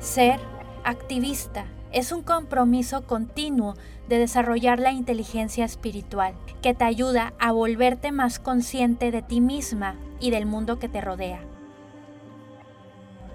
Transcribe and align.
Ser 0.00 0.38
activista 0.84 1.66
es 1.90 2.12
un 2.12 2.22
compromiso 2.22 3.04
continuo 3.04 3.74
de 4.08 4.18
desarrollar 4.18 4.78
la 4.78 4.92
inteligencia 4.92 5.64
espiritual 5.64 6.34
que 6.62 6.72
te 6.72 6.84
ayuda 6.84 7.32
a 7.40 7.50
volverte 7.50 8.12
más 8.12 8.38
consciente 8.38 9.10
de 9.10 9.22
ti 9.22 9.40
misma 9.40 9.96
y 10.20 10.30
del 10.30 10.46
mundo 10.46 10.78
que 10.78 10.88
te 10.88 11.00
rodea. 11.00 11.40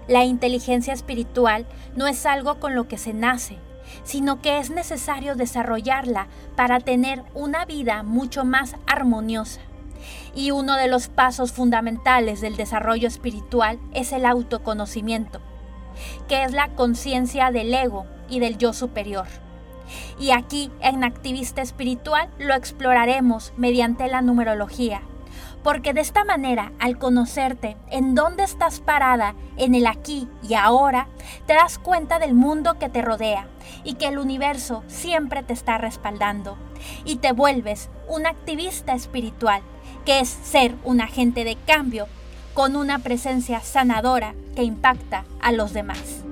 La 0.08 0.24
inteligencia 0.24 0.94
espiritual 0.94 1.66
no 1.96 2.06
es 2.06 2.24
algo 2.24 2.58
con 2.60 2.74
lo 2.74 2.88
que 2.88 2.96
se 2.96 3.12
nace, 3.12 3.58
sino 4.02 4.40
que 4.40 4.58
es 4.58 4.70
necesario 4.70 5.34
desarrollarla 5.34 6.28
para 6.56 6.80
tener 6.80 7.22
una 7.34 7.66
vida 7.66 8.02
mucho 8.02 8.44
más 8.44 8.76
armoniosa. 8.86 9.60
Y 10.34 10.50
uno 10.50 10.76
de 10.76 10.88
los 10.88 11.08
pasos 11.08 11.52
fundamentales 11.52 12.40
del 12.40 12.56
desarrollo 12.56 13.08
espiritual 13.08 13.78
es 13.92 14.12
el 14.12 14.26
autoconocimiento, 14.26 15.40
que 16.28 16.44
es 16.44 16.52
la 16.52 16.68
conciencia 16.68 17.50
del 17.50 17.72
ego 17.72 18.06
y 18.28 18.40
del 18.40 18.58
yo 18.58 18.72
superior. 18.72 19.26
Y 20.18 20.30
aquí 20.30 20.70
en 20.80 21.04
Activista 21.04 21.62
Espiritual 21.62 22.28
lo 22.38 22.54
exploraremos 22.54 23.52
mediante 23.56 24.08
la 24.08 24.22
numerología, 24.22 25.02
porque 25.62 25.92
de 25.92 26.00
esta 26.00 26.24
manera, 26.24 26.72
al 26.78 26.98
conocerte 26.98 27.76
en 27.90 28.14
dónde 28.14 28.44
estás 28.44 28.80
parada, 28.80 29.34
en 29.56 29.74
el 29.74 29.86
aquí 29.86 30.28
y 30.42 30.54
ahora, 30.54 31.08
te 31.46 31.54
das 31.54 31.78
cuenta 31.78 32.18
del 32.18 32.34
mundo 32.34 32.78
que 32.78 32.88
te 32.88 33.02
rodea 33.02 33.48
y 33.82 33.94
que 33.94 34.06
el 34.06 34.18
universo 34.18 34.84
siempre 34.86 35.42
te 35.42 35.52
está 35.52 35.78
respaldando. 35.78 36.56
Y 37.04 37.16
te 37.16 37.32
vuelves 37.32 37.88
un 38.08 38.26
activista 38.26 38.92
espiritual, 38.92 39.62
que 40.04 40.20
es 40.20 40.28
ser 40.28 40.74
un 40.84 41.00
agente 41.00 41.44
de 41.44 41.56
cambio 41.56 42.06
con 42.54 42.76
una 42.76 43.00
presencia 43.00 43.60
sanadora 43.60 44.32
que 44.54 44.62
impacta 44.62 45.24
a 45.40 45.50
los 45.50 45.72
demás. 45.72 46.24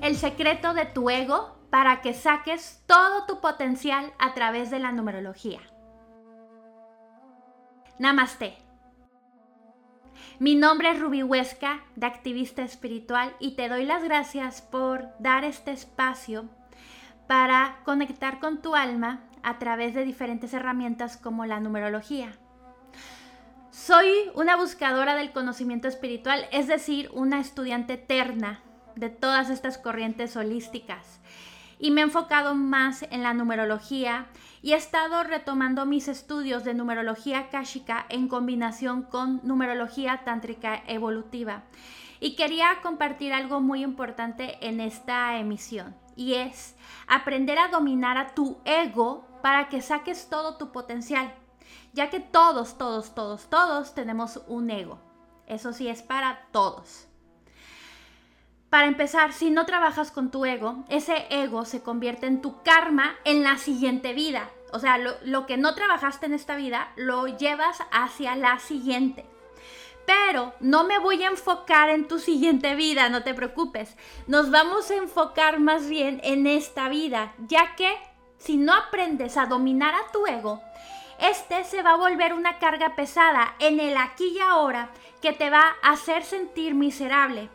El 0.00 0.16
secreto 0.16 0.74
de 0.74 0.84
tu 0.86 1.10
ego 1.10 1.56
para 1.70 2.02
que 2.02 2.14
saques 2.14 2.82
todo 2.86 3.26
tu 3.26 3.40
potencial 3.40 4.12
a 4.18 4.32
través 4.32 4.70
de 4.70 4.78
la 4.78 4.92
numerología. 4.92 5.60
Namaste. 7.98 8.56
Mi 10.38 10.54
nombre 10.54 10.90
es 10.90 11.00
Ruby 11.00 11.22
Huesca, 11.22 11.84
de 11.96 12.06
Activista 12.06 12.62
Espiritual, 12.62 13.34
y 13.40 13.56
te 13.56 13.68
doy 13.68 13.84
las 13.84 14.04
gracias 14.04 14.62
por 14.62 15.08
dar 15.18 15.42
este 15.44 15.72
espacio 15.72 16.44
para 17.26 17.78
conectar 17.84 18.40
con 18.40 18.60
tu 18.60 18.74
alma 18.74 19.20
a 19.44 19.58
través 19.58 19.94
de 19.94 20.04
diferentes 20.04 20.52
herramientas 20.54 21.16
como 21.16 21.46
la 21.46 21.60
numerología. 21.60 22.32
Soy 23.70 24.08
una 24.34 24.56
buscadora 24.56 25.14
del 25.14 25.32
conocimiento 25.32 25.88
espiritual, 25.88 26.46
es 26.52 26.66
decir, 26.66 27.10
una 27.12 27.40
estudiante 27.40 27.94
eterna 27.94 28.60
de 28.96 29.10
todas 29.10 29.50
estas 29.50 29.78
corrientes 29.78 30.36
holísticas 30.36 31.20
y 31.78 31.90
me 31.90 32.00
he 32.00 32.04
enfocado 32.04 32.54
más 32.54 33.04
en 33.10 33.22
la 33.22 33.34
numerología 33.34 34.26
y 34.62 34.72
he 34.72 34.76
estado 34.76 35.22
retomando 35.22 35.84
mis 35.84 36.08
estudios 36.08 36.64
de 36.64 36.74
numerología 36.74 37.50
kashika 37.50 38.06
en 38.08 38.28
combinación 38.28 39.02
con 39.02 39.40
numerología 39.42 40.22
tántrica 40.24 40.82
evolutiva. 40.86 41.64
Y 42.20 42.36
quería 42.36 42.80
compartir 42.82 43.34
algo 43.34 43.60
muy 43.60 43.82
importante 43.82 44.56
en 44.66 44.80
esta 44.80 45.36
emisión 45.36 45.94
y 46.16 46.34
es 46.34 46.76
aprender 47.06 47.58
a 47.58 47.68
dominar 47.68 48.16
a 48.16 48.34
tu 48.34 48.56
ego 48.64 49.26
para 49.44 49.68
que 49.68 49.82
saques 49.82 50.30
todo 50.30 50.56
tu 50.56 50.72
potencial, 50.72 51.30
ya 51.92 52.08
que 52.08 52.18
todos, 52.18 52.78
todos, 52.78 53.14
todos, 53.14 53.50
todos 53.50 53.94
tenemos 53.94 54.40
un 54.46 54.70
ego. 54.70 54.98
Eso 55.46 55.74
sí 55.74 55.86
es 55.86 56.00
para 56.00 56.46
todos. 56.50 57.08
Para 58.70 58.86
empezar, 58.86 59.34
si 59.34 59.50
no 59.50 59.66
trabajas 59.66 60.10
con 60.10 60.30
tu 60.30 60.46
ego, 60.46 60.86
ese 60.88 61.26
ego 61.28 61.66
se 61.66 61.82
convierte 61.82 62.26
en 62.26 62.40
tu 62.40 62.62
karma 62.62 63.16
en 63.26 63.42
la 63.42 63.58
siguiente 63.58 64.14
vida. 64.14 64.48
O 64.72 64.78
sea, 64.78 64.96
lo, 64.96 65.44
que 65.44 65.58
no 65.58 65.74
trabajaste 65.74 66.24
en 66.24 66.32
esta 66.32 66.56
vida, 66.56 66.94
lo 66.96 67.26
llevas 67.26 67.80
hacia 67.92 68.36
la 68.36 68.58
siguiente. 68.60 69.26
Pero 70.06 70.54
no 70.60 70.84
me 70.84 70.98
voy 70.98 71.22
a 71.22 71.28
enfocar 71.28 71.90
en 71.90 72.08
tu 72.08 72.18
siguiente 72.18 72.74
vida, 72.76 73.10
no 73.10 73.22
te 73.22 73.34
preocupes. 73.34 73.94
Nos 74.26 74.50
vamos 74.50 74.90
a 74.90 74.96
enfocar 74.96 75.60
más 75.60 75.86
bien 75.86 76.22
en 76.24 76.46
esta 76.46 76.88
vida, 76.88 77.34
ya 77.46 77.76
que 77.76 77.94
si 78.44 78.58
no 78.58 78.74
aprendes 78.74 79.38
a 79.38 79.46
dominar 79.46 79.94
a 79.94 80.12
tu 80.12 80.26
ego, 80.26 80.60
este 81.18 81.64
se 81.64 81.82
va 81.82 81.92
a 81.92 81.96
volver 81.96 82.34
una 82.34 82.58
carga 82.58 82.94
pesada 82.94 83.54
en 83.58 83.80
el 83.80 83.96
aquí 83.96 84.34
y 84.36 84.38
ahora 84.38 84.90
que 85.22 85.32
te 85.32 85.48
va 85.48 85.76
a 85.82 85.92
hacer 85.92 86.24
sentir 86.24 86.74
miserable. 86.74 87.48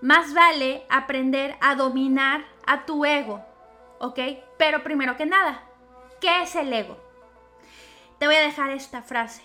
Más 0.00 0.34
vale 0.34 0.84
aprender 0.88 1.56
a 1.60 1.76
dominar 1.76 2.44
a 2.66 2.86
tu 2.86 3.04
ego, 3.04 3.40
¿ok? 4.00 4.18
Pero 4.58 4.82
primero 4.82 5.16
que 5.16 5.26
nada, 5.26 5.62
¿qué 6.20 6.42
es 6.42 6.56
el 6.56 6.72
ego? 6.72 6.96
Te 8.18 8.26
voy 8.26 8.34
a 8.34 8.40
dejar 8.40 8.70
esta 8.70 9.02
frase. 9.02 9.44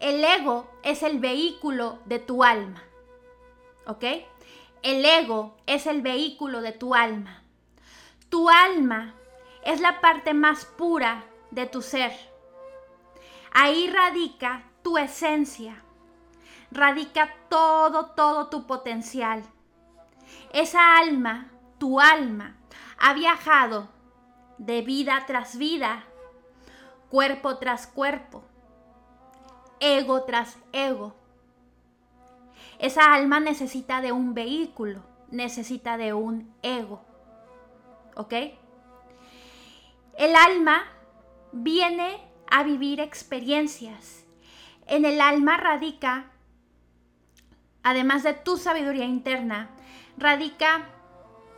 El 0.00 0.24
ego 0.24 0.70
es 0.84 1.02
el 1.02 1.18
vehículo 1.18 1.98
de 2.06 2.18
tu 2.18 2.44
alma, 2.44 2.82
¿ok? 3.86 4.04
El 4.82 5.04
ego 5.04 5.54
es 5.66 5.86
el 5.86 6.00
vehículo 6.00 6.62
de 6.62 6.72
tu 6.72 6.94
alma. 6.94 7.42
Tu 8.30 8.48
alma 8.48 9.14
es 9.68 9.82
la 9.82 10.00
parte 10.00 10.32
más 10.32 10.64
pura 10.64 11.24
de 11.50 11.66
tu 11.66 11.82
ser. 11.82 12.12
Ahí 13.52 13.90
radica 13.90 14.62
tu 14.82 14.96
esencia, 14.96 15.82
radica 16.70 17.34
todo, 17.50 18.06
todo 18.12 18.46
tu 18.46 18.66
potencial. 18.66 19.42
Esa 20.54 20.96
alma, 20.96 21.50
tu 21.76 22.00
alma, 22.00 22.56
ha 22.98 23.12
viajado 23.12 23.90
de 24.56 24.80
vida 24.80 25.24
tras 25.26 25.58
vida, 25.58 26.02
cuerpo 27.10 27.58
tras 27.58 27.86
cuerpo, 27.86 28.42
ego 29.80 30.22
tras 30.22 30.56
ego. 30.72 31.14
Esa 32.78 33.12
alma 33.12 33.38
necesita 33.38 34.00
de 34.00 34.12
un 34.12 34.32
vehículo, 34.32 35.02
necesita 35.30 35.98
de 35.98 36.14
un 36.14 36.54
ego. 36.62 37.02
¿Ok? 38.16 38.32
El 40.18 40.34
alma 40.34 40.82
viene 41.52 42.20
a 42.50 42.64
vivir 42.64 42.98
experiencias. 42.98 44.24
En 44.88 45.04
el 45.04 45.20
alma 45.20 45.56
radica, 45.58 46.32
además 47.84 48.24
de 48.24 48.34
tu 48.34 48.56
sabiduría 48.56 49.04
interna, 49.04 49.70
radica 50.16 50.88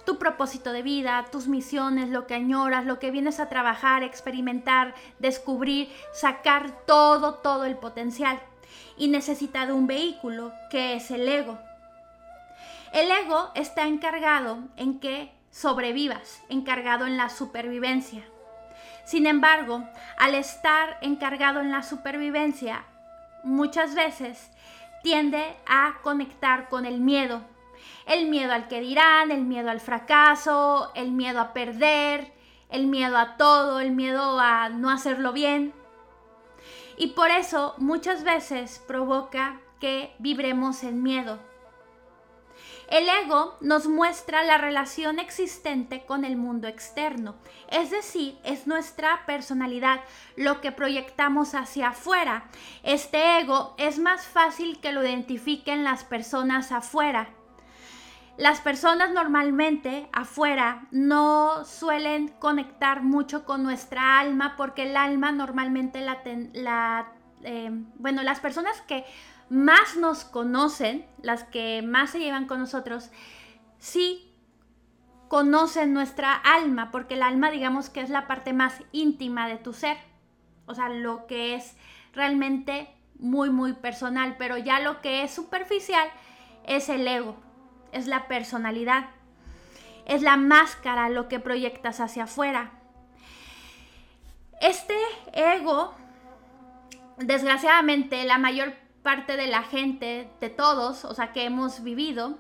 tu 0.05 0.19
propósito 0.19 0.73
de 0.73 0.83
vida, 0.83 1.25
tus 1.33 1.49
misiones, 1.49 2.11
lo 2.11 2.27
que 2.27 2.35
añoras, 2.35 2.85
lo 2.85 2.99
que 2.99 3.11
vienes 3.11 3.41
a 3.41 3.49
trabajar, 3.49 4.03
experimentar, 4.03 4.95
descubrir, 5.19 5.91
sacar 6.13 6.85
todo, 6.85 7.37
todo 7.37 7.65
el 7.65 7.77
potencial. 7.77 8.39
Y 8.99 9.09
necesita 9.09 9.65
de 9.65 9.73
un 9.73 9.87
vehículo 9.87 10.53
que 10.71 10.97
es 10.97 11.11
el 11.11 11.27
ego. 11.27 11.59
El 12.93 13.11
ego 13.11 13.53
está 13.55 13.87
encargado 13.87 14.59
en 14.77 15.01
que 15.01 15.33
sobrevivas, 15.51 16.43
encargado 16.51 17.07
en 17.07 17.17
la 17.17 17.31
supervivencia. 17.31 18.23
Sin 19.11 19.27
embargo, 19.27 19.83
al 20.19 20.37
estar 20.37 20.97
encargado 21.01 21.59
en 21.59 21.73
la 21.73 21.83
supervivencia, 21.83 22.85
muchas 23.43 23.97
veces 23.97 24.53
tiende 25.03 25.57
a 25.67 25.99
conectar 26.05 26.69
con 26.69 26.87
el 26.87 27.01
miedo, 27.01 27.43
el 28.07 28.29
miedo 28.29 28.53
al 28.53 28.69
que 28.69 28.81
dirán, 28.81 29.33
el 29.33 29.43
miedo 29.43 29.69
al 29.69 29.81
fracaso, 29.81 30.93
el 30.95 31.11
miedo 31.11 31.41
a 31.41 31.53
perder, 31.53 32.33
el 32.69 32.87
miedo 32.87 33.19
a 33.19 33.37
todo, 33.37 33.81
el 33.81 33.91
miedo 33.91 34.39
a 34.39 34.69
no 34.69 34.91
hacerlo 34.91 35.33
bien. 35.33 35.73
Y 36.97 37.09
por 37.09 37.33
eso 37.33 37.75
muchas 37.79 38.23
veces 38.23 38.81
provoca 38.87 39.61
que 39.81 40.15
vibremos 40.21 40.85
en 40.85 41.03
miedo. 41.03 41.41
El 42.91 43.09
ego 43.09 43.57
nos 43.61 43.87
muestra 43.87 44.43
la 44.43 44.59
relación 44.59 45.19
existente 45.19 46.05
con 46.05 46.25
el 46.25 46.37
mundo 46.37 46.67
externo, 46.67 47.37
es 47.69 47.91
decir, 47.91 48.39
es 48.43 48.67
nuestra 48.67 49.25
personalidad, 49.27 50.01
lo 50.37 50.61
que 50.61 50.73
proyectamos 50.73 51.55
hacia 51.55 51.91
afuera. 51.91 52.49
Este 52.83 53.39
ego 53.39 53.75
es 53.79 53.99
más 53.99 54.27
fácil 54.27 54.81
que 54.81 54.93
lo 54.93 55.05
identifiquen 55.05 55.85
las 55.85 56.05
personas 56.05 56.73
afuera 56.73 57.31
las 58.41 58.63
personas 58.63 59.11
normalmente 59.13 60.09
afuera 60.13 60.87
no 60.91 61.67
suelen 61.67 62.29
conectar 62.29 63.03
mucho 63.03 63.45
con 63.45 63.63
nuestra 63.63 64.19
alma 64.19 64.55
porque 64.57 64.85
el 64.85 64.97
alma 64.97 65.31
normalmente 65.31 66.01
la, 66.01 67.13
eh, 67.43 67.71
bueno, 67.97 68.23
las 68.23 68.41
personas 68.41 68.81
que 68.89 69.05
más 69.51 69.97
nos 69.97 70.25
conocen, 70.25 71.05
las 71.23 71.45
que 71.45 71.83
más 71.83 72.11
se 72.11 72.21
llevan 72.21 72.47
con 72.47 72.61
nosotros, 72.61 73.11
sí 73.79 74.33
conocen 75.29 75.93
nuestra 75.93 76.35
alma, 76.35 76.91
porque 76.91 77.15
el 77.15 77.23
alma 77.23 77.51
digamos 77.51 77.91
que 77.91 78.01
es 78.01 78.11
la 78.11 78.27
parte 78.27 78.53
más 78.53 78.81
íntima 78.93 79.49
de 79.49 79.59
tu 79.59 79.73
ser, 79.73 79.97
o 80.67 80.75
sea, 80.75 80.89
lo 80.89 81.27
que 81.27 81.55
es 81.55 81.77
realmente 82.13 82.89
muy, 83.19 83.51
muy 83.51 83.73
personal, 83.73 84.37
pero 84.39 84.57
ya 84.57 84.79
lo 84.81 85.01
que 85.01 85.25
es 85.25 85.33
superficial 85.33 86.09
es 86.65 86.89
el 86.89 87.07
ego, 87.07 87.37
es 87.93 88.07
la 88.07 88.29
personalidad, 88.29 89.11
es 90.07 90.23
la 90.23 90.37
máscara, 90.37 91.09
lo 91.09 91.29
que 91.29 91.41
proyectas 91.41 92.01
hacia 92.01 92.25
afuera. 92.25 92.71
Este 94.61 94.97
ego, 95.33 95.95
desgraciadamente, 97.19 98.25
la 98.25 98.39
mayor 98.39 98.75
parte 99.03 99.37
de 99.37 99.47
la 99.47 99.63
gente, 99.63 100.31
de 100.41 100.51
todos, 100.51 101.05
o 101.05 101.15
sea, 101.15 101.33
que 101.33 101.45
hemos 101.45 101.83
vivido, 101.83 102.39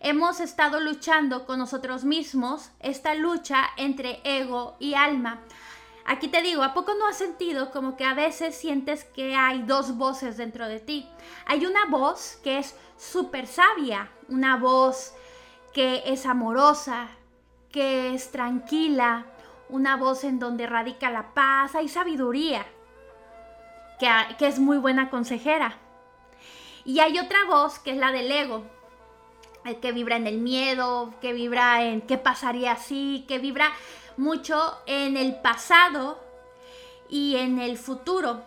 hemos 0.00 0.40
estado 0.40 0.80
luchando 0.80 1.46
con 1.46 1.58
nosotros 1.58 2.04
mismos, 2.04 2.70
esta 2.80 3.14
lucha 3.14 3.64
entre 3.76 4.20
ego 4.24 4.76
y 4.78 4.94
alma. 4.94 5.40
Aquí 6.04 6.28
te 6.28 6.42
digo, 6.42 6.62
¿a 6.62 6.72
poco 6.72 6.94
no 6.94 7.06
has 7.08 7.18
sentido 7.18 7.72
como 7.72 7.96
que 7.96 8.04
a 8.04 8.14
veces 8.14 8.54
sientes 8.54 9.04
que 9.04 9.34
hay 9.34 9.62
dos 9.62 9.96
voces 9.96 10.36
dentro 10.36 10.68
de 10.68 10.78
ti? 10.78 11.08
Hay 11.46 11.66
una 11.66 11.86
voz 11.86 12.38
que 12.44 12.58
es 12.58 12.76
súper 12.96 13.46
sabia, 13.46 14.10
una 14.28 14.56
voz 14.56 15.14
que 15.72 16.04
es 16.06 16.24
amorosa, 16.24 17.08
que 17.70 18.14
es 18.14 18.30
tranquila, 18.30 19.26
una 19.68 19.96
voz 19.96 20.24
en 20.24 20.38
donde 20.38 20.66
radica 20.66 21.10
la 21.10 21.34
paz, 21.34 21.74
hay 21.74 21.88
sabiduría, 21.88 22.64
que, 23.98 24.46
es 24.46 24.58
muy 24.58 24.78
buena 24.78 25.10
consejera. 25.10 25.78
Y 26.84 27.00
hay 27.00 27.18
otra 27.18 27.44
voz 27.44 27.78
que 27.78 27.92
es 27.92 27.96
la 27.96 28.12
del 28.12 28.30
ego, 28.30 28.64
el 29.64 29.76
que 29.80 29.92
vibra 29.92 30.16
en 30.16 30.26
el 30.26 30.38
miedo, 30.38 31.14
que 31.20 31.32
vibra 31.32 31.82
en 31.82 32.00
qué 32.00 32.18
pasaría 32.18 32.72
así, 32.72 33.24
que 33.26 33.38
vibra 33.38 33.72
mucho 34.16 34.78
en 34.86 35.16
el 35.16 35.36
pasado 35.40 36.20
y 37.08 37.36
en 37.36 37.58
el 37.58 37.76
futuro 37.76 38.44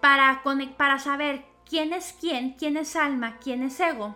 para, 0.00 0.42
para 0.76 0.98
saber 0.98 1.44
quién 1.68 1.92
es 1.92 2.14
quién, 2.20 2.52
quién 2.58 2.76
es 2.76 2.96
alma, 2.96 3.38
quién 3.42 3.62
es 3.62 3.80
ego. 3.80 4.14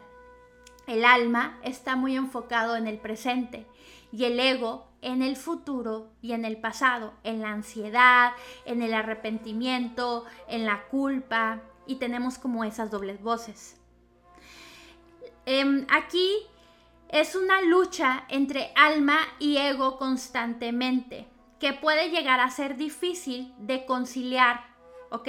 El 0.87 1.05
alma 1.05 1.59
está 1.63 1.97
muy 1.97 2.17
enfocado 2.17 2.77
en 2.77 2.87
el 2.87 2.99
presente 2.99 3.67
y 4.13 4.25
el 4.25 4.39
ego 4.41 4.88
en 5.03 5.23
el 5.23 5.37
futuro 5.37 6.11
y 6.23 6.33
en 6.33 6.45
el 6.45 6.57
pasado, 6.59 7.13
en 7.25 7.41
la 7.41 7.51
ansiedad, 7.51 8.33
en 8.65 8.83
el 8.83 8.95
arrepentimiento, 8.95 10.25
en 10.49 10.67
la 10.67 10.85
culpa 10.89 11.63
y 11.87 11.97
tenemos 11.97 12.39
como 12.39 12.65
esas 12.65 12.91
dobles 12.91 13.23
voces. 13.23 13.77
Em, 15.47 15.87
aquí 15.89 16.47
es 17.09 17.35
una 17.35 17.63
lucha 17.63 18.25
entre 18.29 18.71
alma 18.77 19.19
y 19.39 19.57
ego 19.57 19.97
constantemente, 19.99 21.27
que 21.59 21.73
puede 21.73 22.11
llegar 22.11 22.41
a 22.41 22.51
ser 22.51 22.77
difícil 22.77 23.55
de 23.59 23.87
conciliar, 23.87 24.67
¿ok? 25.11 25.29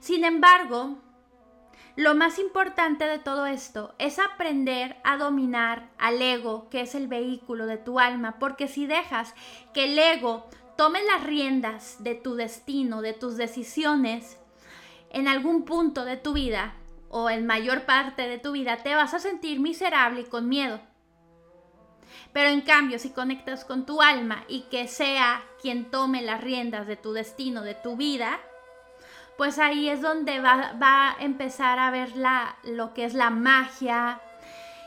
Sin 0.00 0.24
embargo, 0.24 0.98
lo 1.98 2.14
más 2.14 2.38
importante 2.38 3.08
de 3.08 3.18
todo 3.18 3.46
esto 3.46 3.92
es 3.98 4.20
aprender 4.20 4.98
a 5.02 5.16
dominar 5.16 5.90
al 5.98 6.22
ego, 6.22 6.68
que 6.70 6.82
es 6.82 6.94
el 6.94 7.08
vehículo 7.08 7.66
de 7.66 7.76
tu 7.76 7.98
alma, 7.98 8.36
porque 8.38 8.68
si 8.68 8.86
dejas 8.86 9.34
que 9.74 9.86
el 9.86 9.98
ego 9.98 10.48
tome 10.76 11.02
las 11.02 11.24
riendas 11.24 11.96
de 11.98 12.14
tu 12.14 12.36
destino, 12.36 13.02
de 13.02 13.14
tus 13.14 13.36
decisiones, 13.36 14.38
en 15.10 15.26
algún 15.26 15.64
punto 15.64 16.04
de 16.04 16.16
tu 16.16 16.34
vida 16.34 16.76
o 17.08 17.30
en 17.30 17.46
mayor 17.46 17.84
parte 17.84 18.28
de 18.28 18.38
tu 18.38 18.52
vida, 18.52 18.76
te 18.76 18.94
vas 18.94 19.12
a 19.12 19.18
sentir 19.18 19.58
miserable 19.58 20.20
y 20.20 20.26
con 20.26 20.48
miedo. 20.48 20.78
Pero 22.32 22.50
en 22.50 22.60
cambio, 22.60 23.00
si 23.00 23.10
conectas 23.10 23.64
con 23.64 23.86
tu 23.86 24.02
alma 24.02 24.44
y 24.46 24.60
que 24.70 24.86
sea 24.86 25.42
quien 25.60 25.90
tome 25.90 26.22
las 26.22 26.44
riendas 26.44 26.86
de 26.86 26.94
tu 26.94 27.12
destino, 27.12 27.62
de 27.62 27.74
tu 27.74 27.96
vida, 27.96 28.38
pues 29.38 29.60
ahí 29.60 29.88
es 29.88 30.02
donde 30.02 30.40
va, 30.40 30.74
a 30.80 31.16
empezar 31.20 31.78
a 31.78 31.92
ver 31.92 32.16
la, 32.16 32.56
lo 32.64 32.92
que 32.92 33.04
es 33.04 33.14
la 33.14 33.30
magia. 33.30 34.20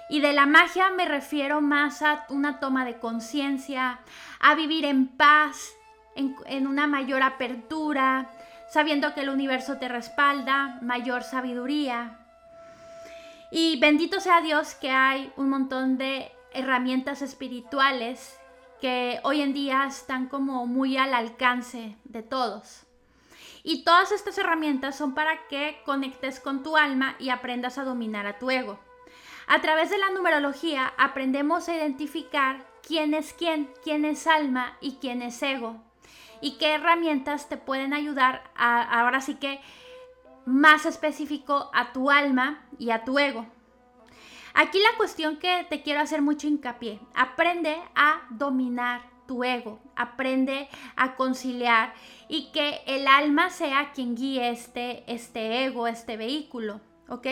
Y 0.09 0.19
de 0.19 0.33
la 0.33 0.45
magia 0.45 0.89
me 0.89 1.05
refiero 1.05 1.61
más 1.61 2.01
a 2.01 2.25
una 2.27 2.59
toma 2.59 2.83
de 2.83 2.99
conciencia, 2.99 3.99
a 4.41 4.53
vivir 4.55 4.83
en 4.83 5.07
paz, 5.07 5.71
en, 6.15 6.35
en 6.47 6.67
una 6.67 6.85
mayor 6.85 7.23
apertura, 7.23 8.29
sabiendo 8.69 9.13
que 9.13 9.21
el 9.21 9.29
universo 9.29 9.77
te 9.77 9.87
respalda, 9.87 10.79
mayor 10.81 11.23
sabiduría. 11.23 12.19
Y 13.51 13.79
bendito 13.79 14.19
sea 14.19 14.41
Dios 14.41 14.75
que 14.75 14.91
hay 14.91 15.31
un 15.37 15.49
montón 15.49 15.97
de 15.97 16.29
herramientas 16.53 17.21
espirituales 17.21 18.37
que 18.81 19.21
hoy 19.23 19.39
en 19.39 19.53
día 19.53 19.85
están 19.87 20.27
como 20.27 20.67
muy 20.67 20.97
al 20.97 21.13
alcance 21.13 21.95
de 22.03 22.21
todos. 22.21 22.85
Y 23.63 23.83
todas 23.83 24.11
estas 24.11 24.37
herramientas 24.37 24.97
son 24.97 25.13
para 25.13 25.47
que 25.47 25.81
conectes 25.85 26.39
con 26.39 26.63
tu 26.63 26.77
alma 26.77 27.15
y 27.19 27.29
aprendas 27.29 27.77
a 27.77 27.83
dominar 27.83 28.25
a 28.25 28.39
tu 28.39 28.49
ego. 28.49 28.79
A 29.47 29.61
través 29.61 29.89
de 29.89 29.97
la 29.97 30.09
numerología 30.11 30.93
aprendemos 30.97 31.67
a 31.67 31.75
identificar 31.75 32.65
quién 32.85 33.13
es 33.13 33.33
quién, 33.33 33.71
quién 33.83 34.05
es 34.05 34.27
alma 34.27 34.77
y 34.81 34.93
quién 35.01 35.21
es 35.21 35.41
ego. 35.41 35.81
Y 36.41 36.57
qué 36.57 36.73
herramientas 36.73 37.49
te 37.49 37.57
pueden 37.57 37.93
ayudar 37.93 38.49
ahora 38.55 39.21
sí 39.21 39.35
que 39.35 39.61
más 40.45 40.85
específico 40.85 41.69
a 41.73 41.93
tu 41.93 42.09
alma 42.09 42.65
y 42.79 42.89
a 42.91 43.03
tu 43.03 43.19
ego. 43.19 43.45
Aquí 44.53 44.79
la 44.79 44.97
cuestión 44.97 45.37
que 45.37 45.65
te 45.69 45.81
quiero 45.81 46.01
hacer 46.01 46.21
mucho 46.21 46.47
hincapié, 46.47 46.99
aprende 47.13 47.77
a 47.95 48.21
dominar 48.31 49.10
tu 49.31 49.45
ego, 49.45 49.79
aprende 49.95 50.67
a 50.97 51.15
conciliar 51.15 51.93
y 52.27 52.51
que 52.51 52.81
el 52.85 53.07
alma 53.07 53.49
sea 53.49 53.93
quien 53.93 54.13
guíe 54.13 54.49
este, 54.49 55.05
este 55.07 55.63
ego, 55.63 55.87
este 55.87 56.17
vehículo. 56.17 56.81
¿ok? 57.07 57.27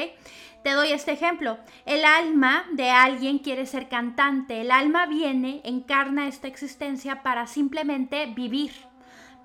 Te 0.64 0.72
doy 0.72 0.94
este 0.94 1.12
ejemplo. 1.12 1.58
El 1.86 2.06
alma 2.06 2.66
de 2.72 2.90
alguien 2.90 3.40
quiere 3.40 3.66
ser 3.66 3.90
cantante. 3.90 4.62
El 4.62 4.72
alma 4.72 5.08
viene, 5.08 5.60
encarna 5.66 6.30
esta 6.30 6.48
existencia 6.48 7.22
para 7.22 7.48
simplemente 7.48 8.26
vivir 8.28 8.72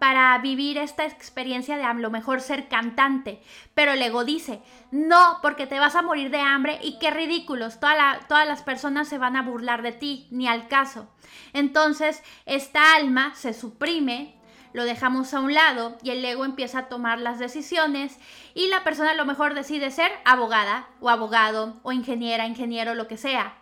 para 0.05 0.37
vivir 0.37 0.77
esta 0.77 1.07
experiencia 1.07 1.79
de 1.79 1.85
a 1.85 1.95
lo 1.95 2.11
mejor 2.11 2.43
ser 2.43 2.69
cantante. 2.69 3.41
Pero 3.73 3.93
el 3.93 4.03
ego 4.03 4.23
dice, 4.23 4.61
no, 4.91 5.39
porque 5.41 5.67
te 5.67 5.81
vas 5.81 5.95
a 5.95 6.03
morir 6.03 6.29
de 6.29 6.41
hambre 6.41 6.79
y 6.83 6.99
qué 6.99 7.11
ridículos, 7.11 7.81
todas 7.81 8.47
las 8.47 8.63
personas 8.63 9.09
se 9.09 9.17
van 9.17 9.35
a 9.35 9.41
burlar 9.41 9.81
de 9.81 9.93
ti, 9.93 10.29
ni 10.31 10.47
al 10.47 10.69
caso. 10.69 11.09
Entonces, 11.55 12.23
esta 12.45 12.97
alma 12.97 13.35
se 13.35 13.55
suprime, 13.55 14.35
lo 14.75 14.85
dejamos 14.85 15.33
a 15.33 15.41
un 15.41 15.55
lado 15.55 15.97
y 16.03 16.11
el 16.11 16.23
ego 16.23 16.45
empieza 16.45 16.81
a 16.81 16.89
tomar 16.89 17.19
las 17.19 17.39
decisiones 17.39 18.19
y 18.53 18.69
la 18.69 18.85
persona 18.85 19.13
a 19.13 19.15
lo 19.15 19.25
mejor 19.25 19.55
decide 19.55 19.91
ser 19.91 20.13
abogada 20.27 20.87
o 21.01 21.09
abogado 21.09 21.81
o 21.83 21.93
ingeniera, 21.93 22.47
ingeniero, 22.47 22.95
lo 22.95 23.09
que 23.09 23.17
sea. 23.17 23.55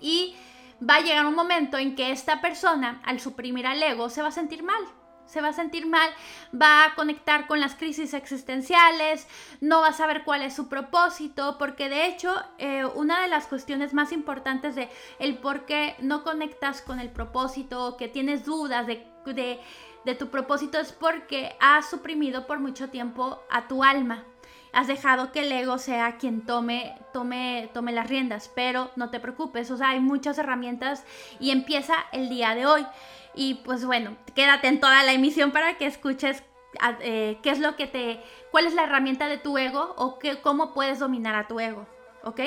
Y 0.00 0.36
va 0.80 0.94
a 0.94 1.00
llegar 1.00 1.26
un 1.26 1.34
momento 1.34 1.76
en 1.76 1.96
que 1.96 2.12
esta 2.12 2.40
persona, 2.40 3.02
al 3.04 3.18
suprimir 3.18 3.66
al 3.66 3.82
ego, 3.82 4.10
se 4.10 4.22
va 4.22 4.28
a 4.28 4.30
sentir 4.30 4.62
mal 4.62 4.84
se 5.26 5.40
va 5.40 5.48
a 5.48 5.52
sentir 5.52 5.86
mal, 5.86 6.08
va 6.54 6.84
a 6.84 6.94
conectar 6.94 7.46
con 7.46 7.60
las 7.60 7.74
crisis 7.74 8.14
existenciales, 8.14 9.26
no 9.60 9.80
va 9.80 9.88
a 9.88 9.92
saber 9.92 10.24
cuál 10.24 10.42
es 10.42 10.54
su 10.54 10.68
propósito, 10.68 11.56
porque 11.58 11.88
de 11.88 12.06
hecho 12.06 12.34
eh, 12.58 12.84
una 12.94 13.20
de 13.22 13.28
las 13.28 13.46
cuestiones 13.46 13.92
más 13.92 14.12
importantes 14.12 14.74
de 14.74 14.88
el 15.18 15.38
por 15.38 15.66
qué 15.66 15.96
no 16.00 16.22
conectas 16.22 16.80
con 16.80 17.00
el 17.00 17.10
propósito, 17.10 17.96
que 17.96 18.08
tienes 18.08 18.44
dudas 18.44 18.86
de, 18.86 19.06
de 20.04 20.14
tu 20.14 20.28
propósito 20.28 20.78
es 20.78 20.92
porque 20.92 21.56
has 21.60 21.90
suprimido 21.90 22.46
por 22.46 22.60
mucho 22.60 22.88
tiempo 22.88 23.42
a 23.50 23.68
tu 23.68 23.82
alma. 23.82 24.24
Has 24.72 24.88
dejado 24.88 25.32
que 25.32 25.40
el 25.40 25.52
ego 25.52 25.78
sea 25.78 26.18
quien 26.18 26.44
tome, 26.44 26.94
tome, 27.12 27.70
tome 27.72 27.92
las 27.92 28.08
riendas, 28.08 28.50
pero 28.54 28.90
no 28.94 29.08
te 29.08 29.20
preocupes, 29.20 29.70
o 29.70 29.76
sea, 29.78 29.90
hay 29.90 30.00
muchas 30.00 30.36
herramientas 30.36 31.02
y 31.40 31.50
empieza 31.50 31.94
el 32.12 32.28
día 32.28 32.54
de 32.54 32.66
hoy. 32.66 32.86
Y 33.36 33.56
pues 33.56 33.84
bueno, 33.84 34.16
quédate 34.34 34.66
en 34.66 34.80
toda 34.80 35.02
la 35.04 35.12
emisión 35.12 35.52
para 35.52 35.76
que 35.76 35.86
escuches 35.86 36.42
eh, 37.00 37.38
qué 37.42 37.50
es 37.50 37.60
lo 37.60 37.76
que 37.76 37.86
te, 37.86 38.20
cuál 38.50 38.66
es 38.66 38.74
la 38.74 38.84
herramienta 38.84 39.28
de 39.28 39.38
tu 39.38 39.56
ego 39.58 39.94
o 39.98 40.18
qué, 40.18 40.40
cómo 40.40 40.72
puedes 40.72 40.98
dominar 40.98 41.34
a 41.34 41.46
tu 41.46 41.60
ego, 41.60 41.86
¿ok? 42.24 42.40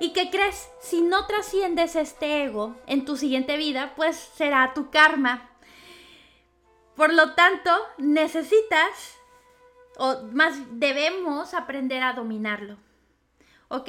¿Y 0.00 0.12
qué 0.12 0.30
crees? 0.30 0.70
Si 0.80 1.02
no 1.02 1.26
trasciendes 1.26 1.94
este 1.94 2.44
ego 2.44 2.74
en 2.86 3.04
tu 3.04 3.16
siguiente 3.16 3.56
vida, 3.56 3.92
pues 3.94 4.16
será 4.16 4.72
tu 4.74 4.90
karma. 4.90 5.50
Por 6.96 7.12
lo 7.12 7.34
tanto, 7.34 7.70
necesitas, 7.98 9.18
o 9.98 10.22
más 10.32 10.56
debemos 10.72 11.54
aprender 11.54 12.02
a 12.02 12.14
dominarlo, 12.14 12.78
¿ok? 13.68 13.88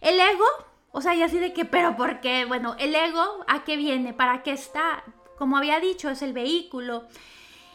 El 0.00 0.20
ego 0.20 0.44
o 0.92 1.00
sea, 1.00 1.14
y 1.14 1.22
así 1.22 1.38
de 1.38 1.54
que, 1.54 1.64
pero 1.64 1.96
¿por 1.96 2.20
qué? 2.20 2.44
Bueno, 2.44 2.76
el 2.78 2.94
ego, 2.94 3.44
¿a 3.48 3.64
qué 3.64 3.76
viene? 3.76 4.12
¿Para 4.12 4.42
qué 4.42 4.52
está? 4.52 5.02
Como 5.38 5.56
había 5.56 5.80
dicho, 5.80 6.10
es 6.10 6.20
el 6.20 6.34
vehículo. 6.34 7.08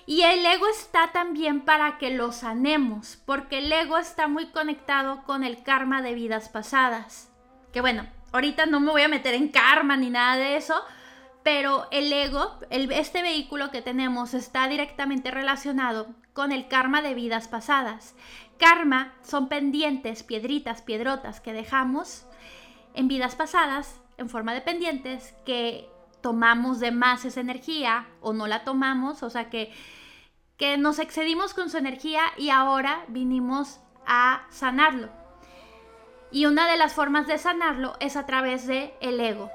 Y 0.06 0.22
el 0.22 0.46
ego 0.46 0.68
está 0.68 1.12
también 1.12 1.62
para 1.62 1.98
que 1.98 2.12
lo 2.12 2.32
sanemos, 2.32 3.18
porque 3.26 3.58
el 3.58 3.72
ego 3.72 3.98
está 3.98 4.28
muy 4.28 4.52
conectado 4.52 5.24
con 5.24 5.44
el 5.44 5.64
karma 5.64 6.02
de 6.02 6.14
vidas 6.14 6.48
pasadas. 6.48 7.30
Que 7.74 7.82
bueno, 7.82 8.06
ahorita 8.32 8.68
no 8.68 8.80
me 8.80 8.92
voy 8.92 9.02
a 9.02 9.10
meter 9.10 9.34
en 9.34 9.50
karma 9.50 9.98
ni 9.98 10.12
nada 10.12 10.38
de 10.38 10.56
eso, 10.56 10.76
pero 11.44 11.88
el 11.92 12.14
ego, 12.14 12.60
este 12.70 13.22
vehículo 13.24 13.72
que 13.72 13.82
tenemos 13.82 14.36
está 14.36 14.68
directamente 14.68 15.32
relacionado 15.32 16.08
con 16.34 16.52
el 16.52 16.68
karma 16.68 17.02
de 17.02 17.16
vidas 17.16 17.48
pasadas. 17.48 18.16
Karma 18.60 19.14
son 19.24 19.50
pendientes, 19.50 20.24
piedritas, 20.24 20.84
piedrotas 20.84 21.42
que 21.42 21.52
dejamos 21.52 22.28
en 22.98 23.08
vidas 23.08 23.36
pasadas 23.36 24.02
en 24.18 24.28
forma 24.28 24.54
de 24.54 24.62
pendientes 24.62 25.36
que 25.46 25.88
tomamos 26.22 26.80
de 26.80 26.92
más 26.92 27.26
esa 27.26 27.40
energía 27.40 28.08
o 28.22 28.34
no 28.34 28.48
la 28.48 28.64
tomamos, 28.64 29.22
o 29.22 29.30
sea 29.30 29.50
que, 29.52 29.72
que 30.58 30.78
nos 30.78 30.98
excedimos 30.98 31.54
con 31.54 31.70
su 31.70 31.78
energía 31.78 32.24
y 32.38 32.50
ahora 32.50 33.06
vinimos 33.08 33.80
a 34.08 34.48
sanarlo. 34.50 35.10
Y 36.32 36.48
una 36.48 36.68
de 36.68 36.76
las 36.76 36.94
formas 36.94 37.28
de 37.28 37.38
sanarlo 37.38 37.96
es 38.00 38.18
a 38.18 38.26
través 38.26 38.66
de 38.66 38.94
ego. 39.00 39.52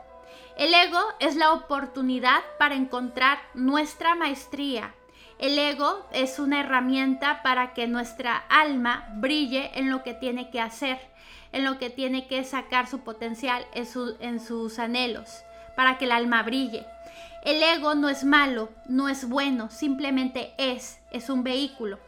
El 0.56 0.72
ego 0.72 1.02
es 1.18 1.34
la 1.34 1.52
oportunidad 1.52 2.40
para 2.58 2.76
encontrar 2.76 3.38
nuestra 3.54 4.14
maestría. 4.14 4.94
El 5.38 5.58
ego 5.58 6.06
es 6.12 6.38
una 6.38 6.61
herramienta 6.61 7.42
para 7.42 7.75
que 7.75 7.88
nuestra 7.88 8.37
alma 8.49 9.08
brille 9.16 9.72
en 9.75 9.90
lo 9.90 10.04
que 10.04 10.14
tiene 10.14 10.50
que 10.50 10.61
hacer, 10.61 11.00
en 11.52 11.64
lo 11.64 11.78
que 11.78 11.90
tiene 11.90 12.26
que 12.26 12.44
sacar 12.44 12.87
su 12.87 13.00
potencial 13.00 13.66
en, 13.75 14.40
sus 14.40 14.78
anhelos, 14.78 15.42
para 15.76 15.99
que 15.99 16.06
el 16.06 16.12
alma 16.12 16.42
brille. 16.42 16.87
El 17.44 17.62
ego 17.62 17.94
no 17.94 18.09
es 18.09 18.25
malo, 18.25 18.71
no 18.87 19.09
es 19.09 19.28
bueno, 19.28 19.71
simplemente 19.71 20.52
es, 20.59 20.99
es 21.11 21.28
un 21.28 21.42
vehículo. 21.42 21.99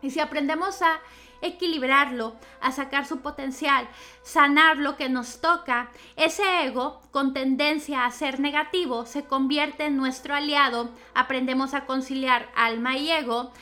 Y 0.00 0.10
si 0.10 0.20
aprendemos 0.20 0.82
a 0.82 0.98
equilibrarlo, 1.42 2.36
a 2.60 2.72
sacar 2.72 3.04
su 3.06 3.20
potencial, 3.20 3.88
sanar 4.22 4.78
lo 4.78 4.96
que 4.96 5.08
nos 5.08 5.40
toca, 5.40 5.90
ese 6.16 6.64
ego 6.64 7.02
con 7.10 7.34
tendencia 7.34 8.06
a 8.06 8.10
ser 8.10 8.40
negativo 8.40 9.06
se 9.06 9.24
convierte 9.24 9.86
en 9.86 9.96
nuestro 9.96 10.34
aliado, 10.34 10.90
aprendemos 11.14 11.74
a 11.74 11.84
conciliar 11.84 12.50
alma 12.54 12.96
y 12.96 13.10
ego 13.10 13.52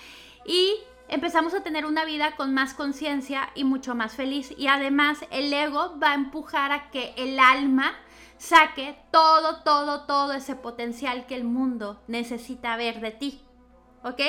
y 0.44 0.76
empezamos 1.10 1.54
a 1.54 1.62
tener 1.62 1.86
una 1.86 2.04
vida 2.04 2.36
con 2.36 2.54
más 2.54 2.74
conciencia 2.74 3.50
y 3.54 3.64
mucho 3.64 3.94
más 3.94 4.14
feliz. 4.14 4.54
Y 4.56 4.68
además 4.68 5.18
el 5.30 5.52
ego 5.52 5.98
va 6.02 6.12
a 6.12 6.14
empujar 6.14 6.72
a 6.72 6.90
que 6.90 7.12
el 7.16 7.38
alma 7.38 7.94
saque 8.38 8.98
todo, 9.10 9.62
todo, 9.62 10.06
todo 10.06 10.32
ese 10.32 10.56
potencial 10.56 11.26
que 11.26 11.34
el 11.34 11.44
mundo 11.44 12.02
necesita 12.08 12.76
ver 12.76 13.00
de 13.00 13.10
ti. 13.10 13.42
¿Ok? 14.02 14.20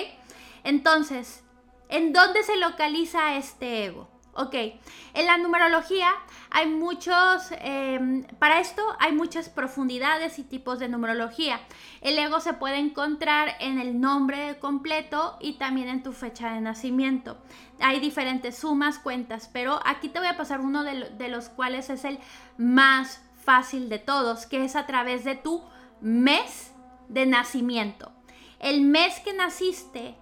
Entonces, 0.63 1.43
¿En 1.91 2.13
dónde 2.13 2.41
se 2.43 2.55
localiza 2.55 3.35
este 3.35 3.83
ego? 3.83 4.07
Ok, 4.33 4.55
en 4.55 5.25
la 5.25 5.37
numerología 5.37 6.09
hay 6.51 6.69
muchos, 6.69 7.51
em, 7.59 8.23
para 8.39 8.61
esto 8.61 8.81
hay 8.99 9.11
muchas 9.11 9.49
profundidades 9.49 10.39
y 10.39 10.43
tipos 10.43 10.79
de 10.79 10.87
numerología. 10.87 11.59
El 11.99 12.17
ego 12.17 12.39
se 12.39 12.53
puede 12.53 12.77
encontrar 12.77 13.55
en 13.59 13.77
el 13.77 13.99
nombre 13.99 14.57
completo 14.59 15.37
y 15.41 15.57
también 15.57 15.89
en 15.89 16.01
tu 16.01 16.13
fecha 16.13 16.53
de 16.53 16.61
nacimiento. 16.61 17.37
Hay 17.81 17.99
diferentes 17.99 18.57
sumas, 18.57 18.99
cuentas, 18.99 19.49
pero 19.51 19.81
aquí 19.85 20.07
te 20.07 20.19
voy 20.19 20.29
a 20.29 20.37
pasar 20.37 20.61
uno 20.61 20.85
de, 20.85 21.09
de 21.09 21.27
los 21.27 21.49
cuales 21.49 21.89
es 21.89 22.05
el 22.05 22.17
más 22.57 23.21
fácil 23.43 23.89
de 23.89 23.99
todos, 23.99 24.45
que 24.45 24.63
es 24.63 24.77
a 24.77 24.85
través 24.85 25.25
de 25.25 25.35
tu 25.35 25.61
mes 25.99 26.71
de 27.09 27.25
nacimiento. 27.25 28.13
El 28.59 28.81
mes 28.81 29.19
que 29.19 29.33
naciste 29.33 30.15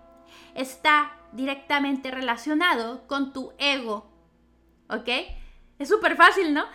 está 0.56 1.12
directamente 1.32 2.12
relacionado 2.12 3.08
con 3.08 3.34
tu 3.34 3.54
ego. 3.58 4.10
¿Ok? 4.90 5.10
Es 5.78 5.88
súper 5.88 6.16
fácil, 6.16 6.54
¿no? 6.54 6.66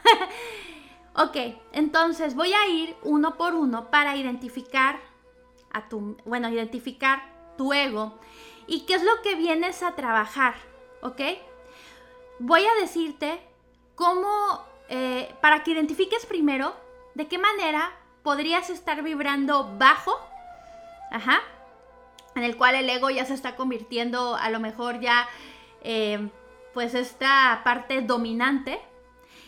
ok, 1.15 1.37
entonces 1.73 2.35
voy 2.35 2.53
a 2.55 2.69
ir 2.69 2.97
uno 3.03 3.37
por 3.37 3.55
uno 3.55 3.91
para 3.91 4.17
identificar 4.17 4.99
a 5.73 5.89
tu, 5.89 6.17
bueno, 6.25 6.49
identificar 6.49 7.23
tu 7.59 7.73
ego 7.73 8.19
y 8.67 8.87
qué 8.87 8.95
es 8.95 9.03
lo 9.03 9.21
que 9.23 9.35
vienes 9.35 9.83
a 9.83 9.95
trabajar, 9.95 10.55
¿ok? 11.03 11.21
Voy 12.39 12.65
a 12.65 12.81
decirte 12.81 13.41
cómo, 13.95 14.65
eh, 14.89 15.35
para 15.41 15.63
que 15.63 15.73
identifiques 15.73 16.25
primero 16.27 16.75
de 17.15 17.29
qué 17.29 17.39
manera 17.39 17.93
podrías 18.23 18.71
estar 18.71 19.03
vibrando 19.03 19.77
bajo, 19.77 20.19
ajá, 21.11 21.43
en 22.35 22.45
el 22.45 22.57
cual 22.57 22.75
el 22.75 22.89
ego 22.89 23.11
ya 23.11 23.25
se 23.25 23.35
está 23.35 23.57
convirtiendo 23.57 24.37
a 24.37 24.51
lo 24.51 24.61
mejor 24.61 25.01
ya 25.01 25.29
eh, 25.83 26.29
pues 26.73 26.95
esta 26.95 27.63
parte 27.65 28.03
dominante 28.03 28.81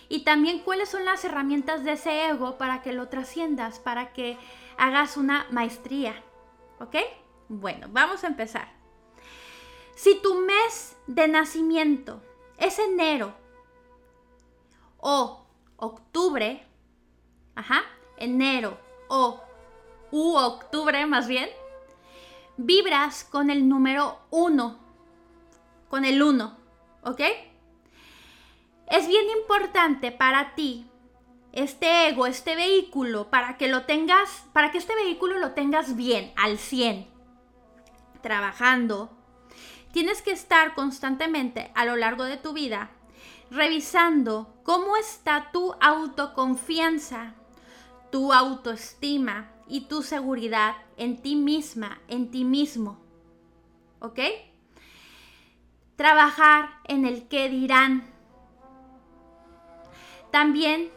y 0.09 0.25
también 0.25 0.61
cuáles 0.61 0.89
son 0.89 1.05
las 1.05 1.25
herramientas 1.25 1.85
de 1.85 1.93
ese 1.93 2.29
ego 2.29 2.59
para 2.59 2.83
que 2.83 2.93
lo 2.93 3.09
trasciendas, 3.09 3.81
para 3.81 4.13
que 4.13 4.39
hagas 4.79 5.17
una 5.17 5.47
maestría. 5.51 6.23
¿Ok? 6.79 6.97
Bueno, 7.49 7.89
vamos 7.91 8.23
a 8.23 8.29
empezar. 8.29 8.69
Si 9.95 10.21
tu 10.21 10.35
mes 10.41 10.97
de 11.07 11.27
nacimiento 11.27 12.23
es 12.59 12.79
enero 12.79 13.35
o 14.99 15.47
octubre, 15.77 16.65
ajá, 17.55 17.83
enero 18.17 18.79
o 19.09 19.43
u 20.11 20.37
octubre 20.37 21.05
más 21.07 21.27
bien, 21.27 21.49
vibras 22.57 23.25
con 23.25 23.51
el 23.51 23.69
número 23.69 24.21
1, 24.31 24.79
con 25.89 26.05
el 26.05 26.23
1, 26.23 26.57
¿ok? 27.03 27.21
Es 28.89 29.09
bien 29.09 29.27
importante 29.39 30.13
para 30.13 30.55
ti 30.55 30.87
este 31.53 32.09
ego, 32.09 32.27
este 32.27 32.55
vehículo, 32.55 33.31
para 33.31 33.57
que 33.57 33.69
lo 33.69 33.85
tengas, 33.85 34.45
para 34.53 34.71
que 34.71 34.79
este 34.79 34.95
vehículo 34.95 35.39
lo 35.39 35.53
tengas 35.53 35.97
bien, 35.97 36.33
al 36.37 36.59
100, 36.59 37.07
trabajando. 38.23 39.11
Tienes 39.93 40.21
que 40.21 40.33
estar 40.33 40.75
constantemente 40.75 41.73
a 41.75 41.85
lo 41.85 41.97
largo 41.97 42.25
de 42.25 42.37
tu 42.37 42.53
vida 42.53 42.91
revisando 43.51 44.55
cómo 44.63 44.97
está 44.97 45.51
tu 45.53 45.75
autoconfianza, 45.81 47.35
tu 48.11 48.33
autoestima, 48.33 49.51
y 49.69 49.83
tu 49.83 50.03
seguridad 50.03 50.77
en 50.97 51.21
ti 51.21 51.37
misma, 51.37 52.01
en 52.09 52.31
ti 52.31 52.45
mismo. 52.45 52.99
¿Ok? 54.01 54.21
Trabajar 55.97 56.71
en 56.85 57.07
el 57.07 57.29
que 57.29 57.49
dirán. 57.49 58.05
También 60.31 60.91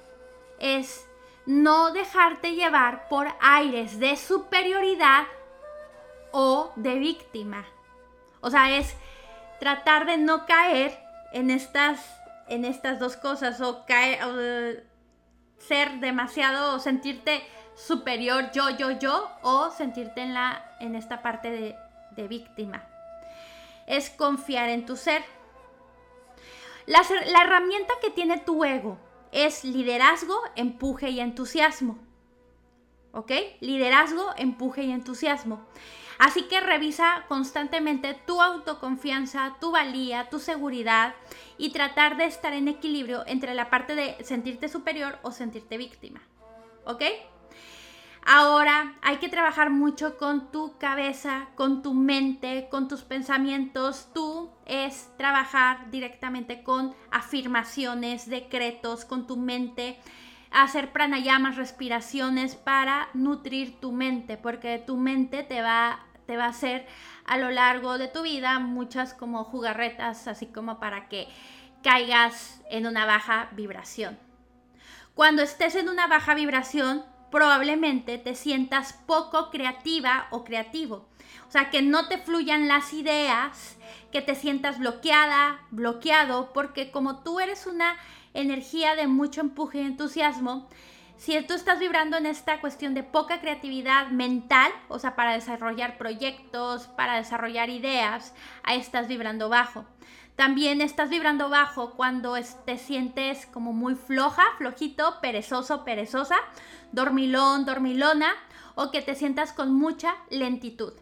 es 0.59 1.07
no 1.45 1.91
dejarte 1.91 2.55
llevar 2.55 3.07
por 3.07 3.27
aires 3.41 3.99
de 3.99 4.15
superioridad 4.17 5.25
o 6.31 6.71
de 6.75 6.99
víctima. 6.99 7.65
O 8.41 8.49
sea, 8.49 8.77
es 8.77 8.95
tratar 9.59 10.05
de 10.05 10.17
no 10.17 10.45
caer 10.45 10.97
en 11.33 11.49
estas, 11.49 12.05
en 12.47 12.65
estas 12.65 12.99
dos 12.99 13.17
cosas 13.17 13.61
o 13.61 13.85
caer, 13.85 14.23
o 14.25 15.61
ser 15.61 15.99
demasiado, 15.99 16.75
o 16.75 16.79
sentirte 16.79 17.43
superior 17.79 18.51
yo, 18.51 18.69
yo, 18.71 18.91
yo 18.91 19.31
o 19.41 19.71
sentirte 19.71 20.21
en, 20.21 20.33
la, 20.33 20.75
en 20.79 20.95
esta 20.95 21.21
parte 21.21 21.49
de, 21.49 21.75
de 22.11 22.27
víctima. 22.27 22.83
Es 23.87 24.09
confiar 24.09 24.69
en 24.69 24.85
tu 24.85 24.95
ser. 24.95 25.23
La, 26.85 27.01
la 27.27 27.43
herramienta 27.43 27.93
que 28.01 28.09
tiene 28.09 28.37
tu 28.37 28.63
ego 28.63 28.97
es 29.31 29.63
liderazgo, 29.63 30.39
empuje 30.55 31.09
y 31.09 31.19
entusiasmo. 31.19 31.97
¿Ok? 33.11 33.31
Liderazgo, 33.61 34.33
empuje 34.37 34.83
y 34.83 34.91
entusiasmo. 34.91 35.65
Así 36.19 36.43
que 36.43 36.59
revisa 36.59 37.23
constantemente 37.29 38.13
tu 38.13 38.41
autoconfianza, 38.41 39.55
tu 39.61 39.71
valía, 39.71 40.29
tu 40.29 40.39
seguridad 40.39 41.15
y 41.57 41.71
tratar 41.71 42.17
de 42.17 42.25
estar 42.25 42.53
en 42.53 42.67
equilibrio 42.67 43.23
entre 43.25 43.53
la 43.53 43.69
parte 43.69 43.95
de 43.95 44.21
sentirte 44.23 44.67
superior 44.67 45.17
o 45.23 45.31
sentirte 45.31 45.77
víctima. 45.77 46.21
¿Ok? 46.85 47.03
Ahora 48.31 48.93
hay 49.01 49.17
que 49.17 49.27
trabajar 49.27 49.71
mucho 49.71 50.19
con 50.19 50.51
tu 50.51 50.77
cabeza, 50.77 51.47
con 51.55 51.81
tu 51.81 51.95
mente, 51.95 52.67
con 52.69 52.87
tus 52.87 53.01
pensamientos. 53.01 54.09
Tú 54.13 54.51
es 54.67 55.09
trabajar 55.17 55.89
directamente 55.89 56.61
con 56.61 56.93
afirmaciones, 57.09 58.29
decretos, 58.29 59.03
con 59.03 59.25
tu 59.25 59.35
mente, 59.35 59.97
hacer 60.51 60.91
pranayamas, 60.91 61.55
respiraciones 61.55 62.53
para 62.53 63.09
nutrir 63.15 63.79
tu 63.79 63.91
mente, 63.93 64.37
porque 64.37 64.77
tu 64.77 64.95
mente 64.95 65.41
te 65.41 65.63
va, 65.63 66.05
te 66.27 66.37
va 66.37 66.45
a 66.45 66.49
hacer 66.49 66.85
a 67.25 67.39
lo 67.39 67.49
largo 67.49 67.97
de 67.97 68.09
tu 68.09 68.21
vida 68.21 68.59
muchas 68.59 69.15
como 69.15 69.43
jugarretas, 69.43 70.27
así 70.27 70.45
como 70.45 70.79
para 70.79 71.09
que 71.09 71.27
caigas 71.81 72.61
en 72.69 72.85
una 72.85 73.07
baja 73.07 73.49
vibración. 73.53 74.19
Cuando 75.15 75.41
estés 75.41 75.73
en 75.73 75.89
una 75.89 76.05
baja 76.05 76.35
vibración, 76.35 77.03
probablemente 77.31 78.17
te 78.17 78.35
sientas 78.35 78.93
poco 79.05 79.49
creativa 79.49 80.27
o 80.31 80.43
creativo. 80.43 81.07
O 81.47 81.51
sea, 81.51 81.69
que 81.69 81.81
no 81.81 82.07
te 82.07 82.17
fluyan 82.17 82.67
las 82.67 82.93
ideas, 82.93 83.77
que 84.11 84.21
te 84.21 84.35
sientas 84.35 84.79
bloqueada, 84.79 85.61
bloqueado, 85.71 86.51
porque 86.53 86.91
como 86.91 87.23
tú 87.23 87.39
eres 87.39 87.65
una 87.65 87.97
energía 88.33 88.95
de 88.95 89.07
mucho 89.07 89.41
empuje 89.41 89.81
y 89.81 89.85
entusiasmo, 89.85 90.67
si 91.19 91.39
tú 91.41 91.53
estás 91.53 91.79
vibrando 91.79 92.15
en 92.15 92.25
esta 92.25 92.61
cuestión 92.61 92.93
de 92.93 93.03
poca 93.03 93.41
creatividad 93.41 94.07
mental, 94.07 94.71
o 94.87 94.99
sea, 94.99 95.17
para 95.17 95.33
desarrollar 95.33 95.97
proyectos, 95.97 96.87
para 96.87 97.17
desarrollar 97.17 97.69
ideas, 97.69 98.33
ahí 98.63 98.79
estás 98.79 99.09
vibrando 99.09 99.49
bajo. 99.49 99.85
También 100.37 100.79
estás 100.79 101.09
vibrando 101.09 101.49
bajo 101.49 101.91
cuando 101.91 102.35
te 102.65 102.77
sientes 102.77 103.45
como 103.47 103.73
muy 103.73 103.95
floja, 103.95 104.43
flojito, 104.57 105.19
perezoso, 105.21 105.83
perezosa, 105.83 106.37
dormilón, 106.93 107.65
dormilona, 107.65 108.33
o 108.75 108.89
que 108.89 109.01
te 109.01 109.13
sientas 109.13 109.51
con 109.51 109.73
mucha 109.73 110.15
lentitud. 110.29 110.93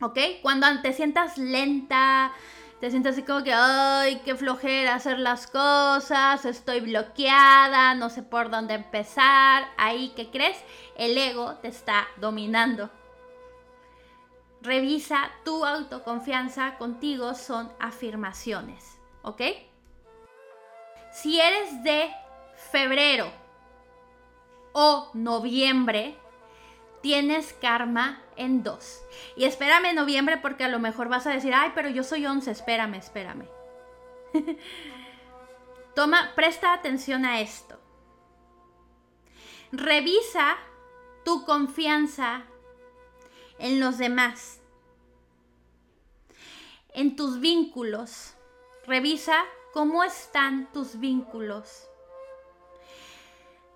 ¿Ok? 0.00 0.18
Cuando 0.40 0.66
te 0.80 0.94
sientas 0.94 1.36
lenta, 1.36 2.32
te 2.80 2.90
sientes 2.90 3.12
así 3.12 3.22
como 3.22 3.44
que, 3.44 3.52
ay, 3.52 4.22
qué 4.24 4.34
flojera 4.34 4.94
hacer 4.94 5.18
las 5.18 5.46
cosas, 5.46 6.46
estoy 6.46 6.80
bloqueada, 6.80 7.94
no 7.94 8.08
sé 8.08 8.22
por 8.22 8.50
dónde 8.50 8.74
empezar. 8.74 9.68
Ahí, 9.76 10.14
¿qué 10.16 10.30
crees? 10.30 10.56
El 10.96 11.16
ego 11.18 11.56
te 11.56 11.68
está 11.68 12.08
dominando. 12.16 12.90
Revisa 14.62 15.30
tu 15.44 15.64
autoconfianza 15.64 16.78
contigo, 16.78 17.34
son 17.34 17.70
afirmaciones, 17.78 18.98
¿ok? 19.22 19.42
Si 21.12 21.38
eres 21.38 21.82
de 21.82 22.10
febrero 22.70 23.30
o 24.72 25.10
noviembre, 25.12 26.18
tienes 27.02 27.52
karma 27.54 28.22
en 28.36 28.62
dos. 28.62 29.02
Y 29.36 29.44
espérame 29.44 29.94
noviembre 29.94 30.38
porque 30.38 30.64
a 30.64 30.68
lo 30.68 30.78
mejor 30.78 31.08
vas 31.08 31.26
a 31.26 31.30
decir, 31.30 31.54
ay, 31.54 31.72
pero 31.74 31.88
yo 31.88 32.02
soy 32.02 32.26
11, 32.26 32.50
espérame, 32.50 32.94
espérame. 32.94 33.48
Toma, 35.94 36.32
presta 36.34 36.72
atención 36.72 37.24
a 37.24 37.40
esto. 37.40 37.78
Revisa 39.72 40.56
tu 41.24 41.44
confianza 41.44 42.44
en 43.58 43.78
los 43.78 43.98
demás, 43.98 44.60
en 46.94 47.16
tus 47.16 47.40
vínculos. 47.40 48.34
Revisa 48.86 49.44
cómo 49.72 50.02
están 50.02 50.72
tus 50.72 50.98
vínculos. 50.98 51.88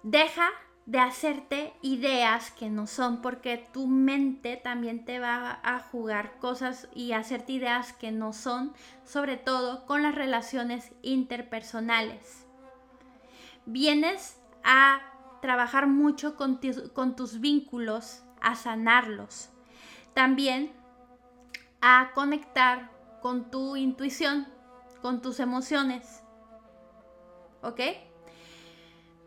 Deja 0.02 0.50
de 0.86 0.98
hacerte 0.98 1.72
ideas 1.80 2.50
que 2.50 2.68
no 2.68 2.86
son, 2.86 3.22
porque 3.22 3.66
tu 3.72 3.86
mente 3.86 4.56
también 4.56 5.04
te 5.04 5.18
va 5.18 5.60
a 5.62 5.80
jugar 5.80 6.38
cosas 6.38 6.88
y 6.94 7.12
hacerte 7.12 7.52
ideas 7.52 7.92
que 7.94 8.12
no 8.12 8.32
son, 8.32 8.74
sobre 9.04 9.36
todo 9.36 9.86
con 9.86 10.02
las 10.02 10.14
relaciones 10.14 10.92
interpersonales. 11.02 12.46
Vienes 13.64 14.38
a 14.62 15.00
trabajar 15.40 15.86
mucho 15.86 16.36
con, 16.36 16.60
con 16.92 17.16
tus 17.16 17.40
vínculos, 17.40 18.22
a 18.40 18.54
sanarlos. 18.54 19.50
También 20.12 20.72
a 21.80 22.12
conectar 22.14 22.90
con 23.22 23.50
tu 23.50 23.76
intuición, 23.76 24.46
con 25.00 25.22
tus 25.22 25.40
emociones. 25.40 26.22
¿Ok? 27.62 27.80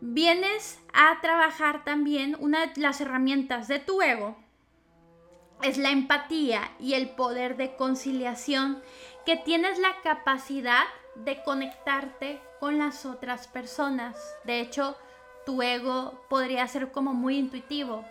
Vienes 0.00 0.80
a 0.92 1.20
trabajar 1.20 1.84
también 1.84 2.36
una 2.38 2.66
de 2.66 2.80
las 2.80 3.00
herramientas 3.00 3.68
de 3.68 3.78
tu 3.78 4.02
ego. 4.02 4.36
Es 5.62 5.76
la 5.76 5.90
empatía 5.90 6.70
y 6.78 6.94
el 6.94 7.10
poder 7.10 7.56
de 7.56 7.74
conciliación 7.74 8.80
que 9.26 9.36
tienes 9.36 9.78
la 9.78 9.96
capacidad 10.02 10.84
de 11.16 11.42
conectarte 11.42 12.40
con 12.60 12.78
las 12.78 13.04
otras 13.04 13.48
personas. 13.48 14.16
De 14.44 14.60
hecho, 14.60 14.96
tu 15.44 15.62
ego 15.62 16.24
podría 16.28 16.66
ser 16.68 16.92
como 16.92 17.12
muy 17.12 17.38
intuitivo. 17.38 18.04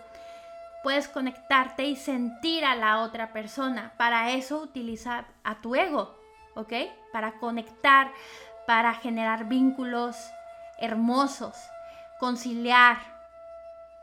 Puedes 0.83 1.07
conectarte 1.07 1.85
y 1.85 1.95
sentir 1.95 2.65
a 2.65 2.75
la 2.75 3.01
otra 3.01 3.31
persona. 3.31 3.93
Para 3.97 4.31
eso 4.31 4.61
utiliza 4.61 5.25
a 5.43 5.61
tu 5.61 5.75
ego, 5.75 6.19
¿ok? 6.55 6.73
Para 7.13 7.39
conectar, 7.39 8.11
para 8.65 8.93
generar 8.93 9.45
vínculos 9.45 10.17
hermosos 10.79 11.55
conciliar. 12.19 12.97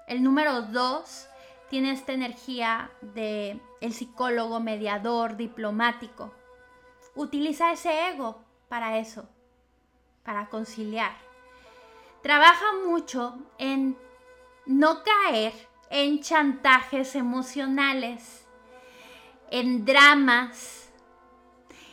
El 0.07 0.23
número 0.23 0.63
dos 0.63 1.29
tiene 1.69 1.93
esta 1.93 2.13
energía 2.13 2.91
de 3.01 3.61
el 3.81 3.93
psicólogo, 3.93 4.61
mediador, 4.61 5.37
diplomático. 5.37 6.33
Utiliza 7.15 7.73
ese 7.73 8.09
ego 8.09 8.43
para 8.69 8.99
eso, 8.99 9.29
para 10.25 10.49
conciliar. 10.49 11.13
Trabaja 12.23 12.65
mucho 12.87 13.39
en 13.59 13.97
no 14.67 15.03
caer 15.03 15.53
en 15.91 16.21
chantajes 16.21 17.15
emocionales, 17.15 18.47
en 19.51 19.85
dramas. 19.85 20.91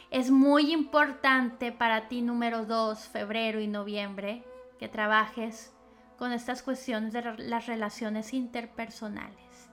Es 0.10 0.32
muy 0.32 0.72
importante 0.72 1.72
para 1.72 2.08
ti, 2.08 2.22
número 2.22 2.66
dos, 2.66 3.08
febrero 3.08 3.60
y 3.60 3.68
noviembre, 3.68 4.44
que 4.80 4.88
trabajes 4.88 5.74
con 6.22 6.34
estas 6.34 6.62
cuestiones 6.62 7.14
de 7.14 7.24
las 7.40 7.66
relaciones 7.66 8.32
interpersonales. 8.32 9.72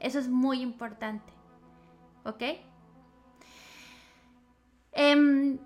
Eso 0.00 0.18
es 0.18 0.26
muy 0.26 0.60
importante. 0.60 1.32
¿Ok? 2.24 2.42
Em, 4.90 5.60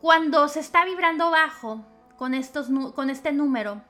cuando 0.00 0.46
se 0.46 0.60
está 0.60 0.84
vibrando 0.84 1.28
bajo 1.28 1.84
con, 2.16 2.34
estos, 2.34 2.68
con 2.94 3.10
este 3.10 3.32
número, 3.32 3.82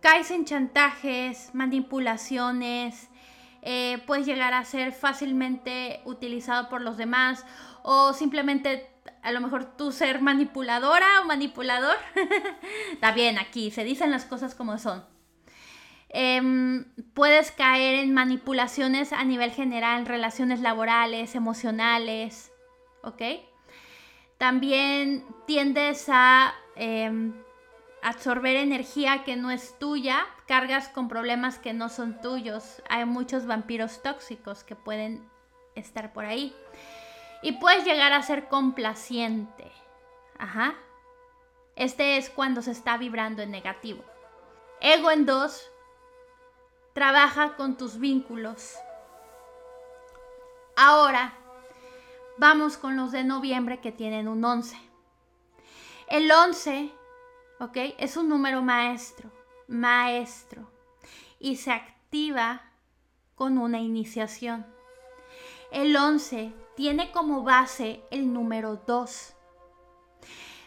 caes 0.00 0.30
en 0.30 0.46
chantajes, 0.46 1.54
manipulaciones, 1.54 3.10
eh, 3.60 4.02
puedes 4.06 4.24
llegar 4.24 4.54
a 4.54 4.64
ser 4.64 4.92
fácilmente 4.92 6.00
utilizado 6.06 6.70
por 6.70 6.80
los 6.80 6.96
demás 6.96 7.44
o 7.82 8.14
simplemente 8.14 8.90
a 9.24 9.32
lo 9.32 9.40
mejor 9.40 9.76
tú 9.76 9.90
ser 9.90 10.20
manipuladora 10.20 11.22
o 11.22 11.24
manipulador. 11.24 11.96
Está 12.92 13.12
bien, 13.12 13.38
aquí 13.38 13.70
se 13.70 13.82
dicen 13.82 14.10
las 14.10 14.26
cosas 14.26 14.54
como 14.54 14.78
son. 14.78 15.04
Em, 16.10 16.84
puedes 17.14 17.50
caer 17.50 17.94
en 17.96 18.12
manipulaciones 18.12 19.12
a 19.14 19.24
nivel 19.24 19.50
general, 19.50 20.00
en 20.00 20.06
relaciones 20.06 20.60
laborales, 20.60 21.34
emocionales, 21.34 22.52
¿ok? 23.02 23.22
También 24.36 25.24
tiendes 25.46 26.06
a 26.08 26.54
em, 26.76 27.32
absorber 28.02 28.56
energía 28.56 29.24
que 29.24 29.36
no 29.36 29.50
es 29.50 29.78
tuya, 29.78 30.26
cargas 30.46 30.88
con 30.88 31.08
problemas 31.08 31.58
que 31.58 31.72
no 31.72 31.88
son 31.88 32.20
tuyos. 32.20 32.82
Hay 32.90 33.06
muchos 33.06 33.46
vampiros 33.46 34.02
tóxicos 34.02 34.64
que 34.64 34.76
pueden 34.76 35.26
estar 35.74 36.12
por 36.12 36.26
ahí. 36.26 36.54
Y 37.44 37.52
puedes 37.52 37.84
llegar 37.84 38.14
a 38.14 38.22
ser 38.22 38.48
complaciente. 38.48 39.70
Ajá. 40.38 40.76
Este 41.76 42.16
es 42.16 42.30
cuando 42.30 42.62
se 42.62 42.70
está 42.70 42.96
vibrando 42.96 43.42
en 43.42 43.50
negativo. 43.50 44.02
Ego 44.80 45.10
en 45.10 45.26
dos. 45.26 45.70
Trabaja 46.94 47.54
con 47.56 47.76
tus 47.76 47.98
vínculos. 47.98 48.74
Ahora, 50.74 51.34
vamos 52.38 52.78
con 52.78 52.96
los 52.96 53.12
de 53.12 53.24
noviembre 53.24 53.78
que 53.78 53.92
tienen 53.92 54.26
un 54.26 54.42
11. 54.42 54.78
El 56.08 56.32
11, 56.32 56.92
¿ok? 57.60 57.76
Es 57.98 58.16
un 58.16 58.30
número 58.30 58.62
maestro, 58.62 59.30
maestro. 59.68 60.70
Y 61.38 61.56
se 61.56 61.72
activa 61.72 62.62
con 63.34 63.58
una 63.58 63.80
iniciación. 63.80 64.64
El 65.70 65.94
11 65.94 66.63
tiene 66.76 67.12
como 67.12 67.42
base 67.42 68.02
el 68.10 68.32
número 68.32 68.76
2. 68.86 69.34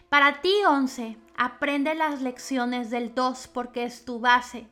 Para 0.09 0.41
ti 0.41 0.53
11, 0.67 1.17
aprende 1.35 1.93
las 1.95 2.21
lecciones 2.21 2.89
del 2.89 3.13
2 3.13 3.49
porque 3.49 3.83
es 3.83 4.05
tu 4.05 4.19
base. 4.19 4.67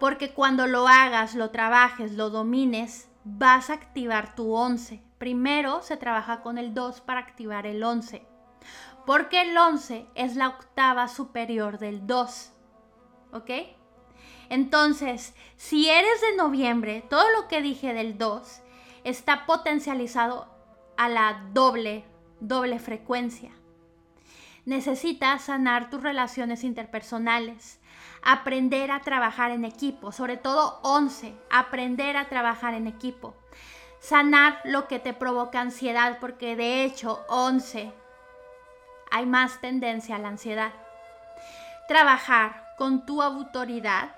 Porque 0.00 0.32
cuando 0.32 0.66
lo 0.66 0.88
hagas, 0.88 1.34
lo 1.34 1.50
trabajes, 1.50 2.12
lo 2.12 2.30
domines, 2.30 3.08
vas 3.24 3.70
a 3.70 3.74
activar 3.74 4.34
tu 4.34 4.54
11. 4.54 5.02
Primero 5.18 5.82
se 5.82 5.96
trabaja 5.96 6.42
con 6.42 6.58
el 6.58 6.74
2 6.74 7.00
para 7.02 7.20
activar 7.20 7.66
el 7.66 7.82
11. 7.82 8.26
Porque 9.04 9.42
el 9.42 9.56
11 9.56 10.06
es 10.14 10.36
la 10.36 10.48
octava 10.48 11.08
superior 11.08 11.78
del 11.78 12.06
2. 12.06 12.52
¿Ok? 13.32 13.50
Entonces, 14.48 15.34
si 15.56 15.88
eres 15.88 16.20
de 16.20 16.36
noviembre, 16.36 17.04
todo 17.10 17.24
lo 17.36 17.48
que 17.48 17.60
dije 17.60 17.92
del 17.92 18.16
2 18.16 18.62
está 19.06 19.46
potencializado 19.46 20.48
a 20.96 21.08
la 21.08 21.44
doble, 21.52 22.04
doble 22.40 22.80
frecuencia. 22.80 23.52
Necesitas 24.64 25.42
sanar 25.42 25.90
tus 25.90 26.02
relaciones 26.02 26.64
interpersonales, 26.64 27.78
aprender 28.24 28.90
a 28.90 29.02
trabajar 29.02 29.52
en 29.52 29.64
equipo, 29.64 30.10
sobre 30.10 30.36
todo 30.36 30.80
11, 30.82 31.36
aprender 31.50 32.16
a 32.16 32.28
trabajar 32.28 32.74
en 32.74 32.88
equipo. 32.88 33.36
Sanar 34.00 34.60
lo 34.64 34.88
que 34.88 34.98
te 34.98 35.12
provoca 35.12 35.60
ansiedad, 35.60 36.18
porque 36.20 36.56
de 36.56 36.82
hecho 36.82 37.24
11 37.28 37.92
hay 39.12 39.24
más 39.24 39.60
tendencia 39.60 40.16
a 40.16 40.18
la 40.18 40.28
ansiedad. 40.28 40.72
Trabajar 41.86 42.74
con 42.76 43.06
tu 43.06 43.22
autoridad, 43.22 44.10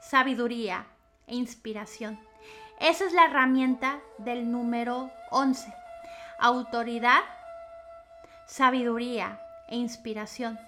sabiduría 0.00 0.86
e 1.28 1.36
inspiración. 1.36 2.29
Esa 2.80 3.04
es 3.04 3.12
la 3.12 3.26
herramienta 3.26 4.00
del 4.16 4.50
número 4.50 5.10
11. 5.30 5.70
Autoridad, 6.38 7.20
sabiduría 8.46 9.38
e 9.68 9.76
inspiración. 9.76 10.58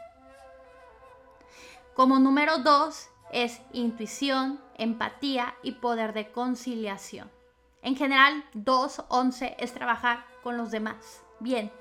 Como 1.95 2.19
número 2.19 2.59
2 2.59 3.09
es 3.33 3.63
intuición, 3.73 4.61
empatía 4.77 5.55
y 5.63 5.73
poder 5.73 6.13
de 6.13 6.31
conciliación. 6.31 7.31
En 7.81 7.97
general, 7.97 8.45
2, 8.53 9.05
11 9.09 9.57
es 9.59 9.73
trabajar 9.73 10.27
con 10.43 10.59
los 10.59 10.71
demás. 10.71 11.23
Bien, 11.41 11.73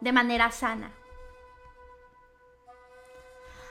de 0.00 0.12
manera 0.12 0.52
sana. 0.52 0.92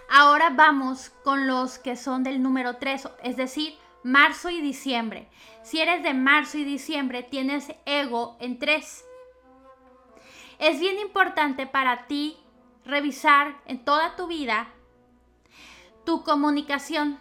Ahora 0.09 0.49
vamos 0.49 1.11
con 1.23 1.47
los 1.47 1.79
que 1.79 1.95
son 1.95 2.23
del 2.23 2.43
número 2.43 2.75
3, 2.75 3.07
es 3.23 3.37
decir, 3.37 3.80
marzo 4.03 4.49
y 4.49 4.61
diciembre. 4.61 5.27
Si 5.63 5.79
eres 5.79 6.03
de 6.03 6.13
marzo 6.13 6.57
y 6.57 6.63
diciembre, 6.63 7.23
tienes 7.23 7.73
ego 7.85 8.37
en 8.39 8.59
3. 8.59 9.05
Es 10.59 10.79
bien 10.79 10.99
importante 10.99 11.65
para 11.67 12.07
ti 12.07 12.37
revisar 12.85 13.55
en 13.65 13.83
toda 13.83 14.15
tu 14.15 14.27
vida 14.27 14.69
tu 16.05 16.23
comunicación. 16.23 17.19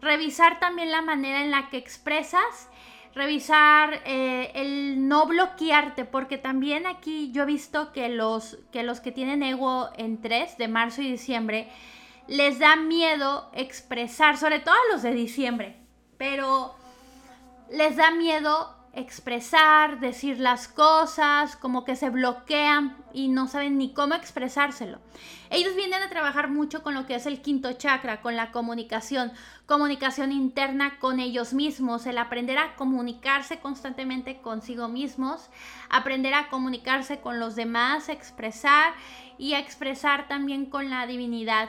Revisar 0.00 0.60
también 0.60 0.90
la 0.90 1.02
manera 1.02 1.42
en 1.42 1.50
la 1.50 1.70
que 1.70 1.78
expresas 1.78 2.68
revisar 3.16 4.02
eh, 4.04 4.52
el 4.54 5.08
no 5.08 5.26
bloquearte, 5.26 6.04
porque 6.04 6.36
también 6.36 6.86
aquí 6.86 7.32
yo 7.32 7.44
he 7.44 7.46
visto 7.46 7.90
que 7.92 8.10
los, 8.10 8.58
que 8.70 8.82
los 8.82 9.00
que 9.00 9.10
tienen 9.10 9.42
ego 9.42 9.88
en 9.96 10.20
3 10.20 10.58
de 10.58 10.68
marzo 10.68 11.00
y 11.00 11.10
diciembre 11.10 11.66
les 12.28 12.58
da 12.58 12.76
miedo 12.76 13.50
expresar, 13.54 14.36
sobre 14.36 14.60
todo 14.60 14.74
a 14.74 14.92
los 14.92 15.02
de 15.02 15.12
diciembre, 15.12 15.76
pero 16.18 16.74
les 17.70 17.96
da 17.96 18.10
miedo 18.10 18.76
expresar, 18.96 20.00
decir 20.00 20.38
las 20.40 20.68
cosas, 20.68 21.54
como 21.54 21.84
que 21.84 21.96
se 21.96 22.08
bloquean 22.08 22.96
y 23.12 23.28
no 23.28 23.46
saben 23.46 23.76
ni 23.76 23.92
cómo 23.92 24.14
expresárselo. 24.14 25.00
Ellos 25.50 25.76
vienen 25.76 26.02
a 26.02 26.08
trabajar 26.08 26.48
mucho 26.48 26.82
con 26.82 26.94
lo 26.94 27.06
que 27.06 27.14
es 27.14 27.26
el 27.26 27.42
quinto 27.42 27.74
chakra, 27.74 28.22
con 28.22 28.36
la 28.36 28.52
comunicación, 28.52 29.32
comunicación 29.66 30.32
interna 30.32 30.98
con 30.98 31.20
ellos 31.20 31.52
mismos, 31.52 32.06
el 32.06 32.16
aprender 32.16 32.56
a 32.56 32.74
comunicarse 32.74 33.58
constantemente 33.58 34.40
consigo 34.40 34.88
mismos, 34.88 35.50
aprender 35.90 36.32
a 36.32 36.48
comunicarse 36.48 37.20
con 37.20 37.38
los 37.38 37.54
demás, 37.54 38.08
expresar 38.08 38.94
y 39.36 39.52
a 39.52 39.58
expresar 39.58 40.26
también 40.26 40.64
con 40.64 40.88
la 40.88 41.06
divinidad. 41.06 41.68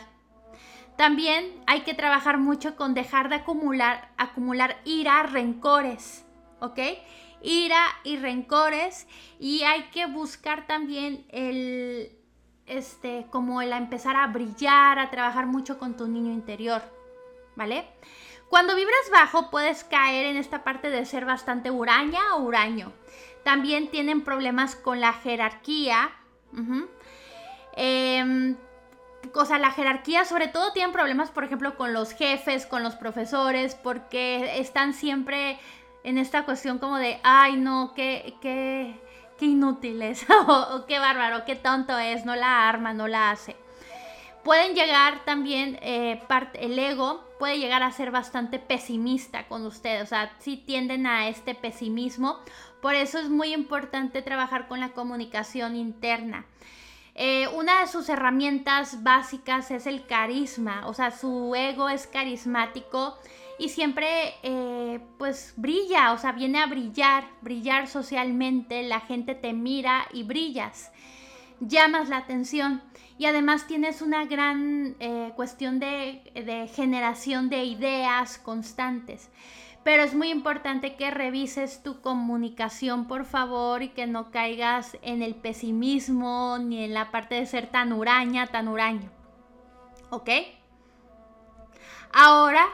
También 0.97 1.63
hay 1.67 1.81
que 1.81 1.93
trabajar 1.93 2.37
mucho 2.37 2.75
con 2.75 2.93
dejar 2.93 3.29
de 3.29 3.35
acumular, 3.35 4.09
acumular 4.17 4.77
ira, 4.83 5.23
rencores 5.23 6.25
¿ok? 6.59 6.79
Ira 7.41 7.85
y 8.03 8.17
rencores 8.17 9.07
y 9.39 9.63
hay 9.63 9.83
que 9.89 10.05
buscar 10.05 10.65
también 10.67 11.25
el, 11.29 12.11
este, 12.65 13.27
como 13.29 13.61
el 13.61 13.73
empezar 13.73 14.15
a 14.15 14.27
brillar, 14.27 14.99
a 14.99 15.09
trabajar 15.09 15.45
mucho 15.45 15.77
con 15.77 15.95
tu 15.95 16.07
niño 16.07 16.33
interior, 16.33 16.81
¿vale? 17.55 17.87
Cuando 18.49 18.75
vibras 18.75 19.09
bajo 19.11 19.49
puedes 19.49 19.83
caer 19.83 20.25
en 20.25 20.37
esta 20.37 20.63
parte 20.63 20.89
de 20.89 21.05
ser 21.05 21.25
bastante 21.25 21.69
huraña 21.69 22.35
o 22.35 22.43
huraño. 22.43 22.93
También 23.43 23.89
tienen 23.89 24.23
problemas 24.23 24.75
con 24.75 24.99
la 25.01 25.13
jerarquía. 25.13 26.11
O 29.33 29.45
sea, 29.45 29.59
la 29.59 29.71
jerarquía, 29.71 30.25
sobre 30.25 30.47
todo 30.47 30.73
tienen 30.73 30.91
problemas, 30.91 31.31
por 31.31 31.43
ejemplo, 31.43 31.75
con 31.75 31.93
los 31.93 32.11
jefes, 32.11 32.65
con 32.65 32.83
los 32.83 32.95
profesores, 32.95 33.75
porque 33.75 34.59
están 34.59 34.93
siempre 34.93 35.59
en 36.03 36.17
esta 36.17 36.45
cuestión 36.45 36.79
como 36.79 36.97
de, 36.97 37.19
ay 37.23 37.57
no, 37.57 37.93
qué, 37.95 38.35
qué, 38.41 38.99
qué 39.37 39.45
inútil 39.45 40.01
es, 40.01 40.25
o, 40.47 40.85
qué 40.87 40.99
bárbaro, 40.99 41.45
qué 41.45 41.55
tonto 41.55 41.97
es, 41.97 42.25
no 42.25 42.35
la 42.35 42.67
arma, 42.69 42.93
no 42.93 43.07
la 43.07 43.31
hace. 43.31 43.55
Pueden 44.43 44.75
llegar 44.75 45.25
también, 45.25 45.77
eh, 45.81 46.21
el 46.53 46.79
ego 46.79 47.25
puede 47.37 47.59
llegar 47.59 47.83
a 47.83 47.91
ser 47.91 48.11
bastante 48.11 48.59
pesimista 48.59 49.47
con 49.47 49.65
ustedes, 49.65 50.03
o 50.03 50.05
sea, 50.05 50.31
sí 50.39 50.57
tienden 50.57 51.05
a 51.05 51.27
este 51.27 51.53
pesimismo, 51.53 52.39
por 52.81 52.95
eso 52.95 53.19
es 53.19 53.29
muy 53.29 53.53
importante 53.53 54.21
trabajar 54.21 54.67
con 54.67 54.79
la 54.79 54.89
comunicación 54.89 55.75
interna. 55.75 56.45
Eh, 57.19 57.47
una 57.55 57.81
de 57.81 57.87
sus 57.87 58.09
herramientas 58.09 59.01
básicas 59.01 59.71
es 59.71 59.87
el 59.87 60.05
carisma, 60.05 60.85
o 60.85 60.93
sea, 60.93 61.09
su 61.09 61.55
ego 61.55 61.89
es 61.89 62.05
carismático 62.05 63.17
y 63.57 63.69
siempre 63.69 64.35
eh, 64.43 64.99
pues 65.17 65.55
brilla, 65.57 66.13
o 66.13 66.19
sea, 66.19 66.31
viene 66.33 66.59
a 66.59 66.67
brillar, 66.67 67.23
brillar 67.41 67.87
socialmente, 67.87 68.83
la 68.83 68.99
gente 68.99 69.33
te 69.33 69.51
mira 69.53 70.07
y 70.13 70.21
brillas, 70.21 70.91
llamas 71.59 72.07
la 72.09 72.17
atención 72.17 72.83
y 73.17 73.25
además 73.25 73.65
tienes 73.65 74.03
una 74.03 74.25
gran 74.25 74.95
eh, 74.99 75.31
cuestión 75.35 75.79
de, 75.79 76.21
de 76.35 76.67
generación 76.67 77.49
de 77.49 77.63
ideas 77.63 78.37
constantes. 78.37 79.31
Pero 79.87 80.03
es 80.03 80.13
muy 80.13 80.31
importante 80.31 80.97
que 80.97 81.11
revises 81.11 81.81
tu 81.81 82.01
comunicación, 82.01 83.07
por 83.07 83.23
favor, 83.23 83.81
y 83.83 83.87
que 83.87 84.05
no 84.05 84.31
caigas 84.31 84.97
en 85.01 85.21
el 85.21 85.33
pesimismo 85.33 86.57
ni 86.59 86.83
en 86.83 86.93
la 86.93 87.09
parte 87.09 87.35
de 87.35 87.45
ser 87.45 87.67
tan 87.67 87.93
huraña, 87.93 88.47
tan 88.47 88.67
huraño. 88.67 89.09
¿Ok? 90.09 90.29
Ahora 92.11 92.67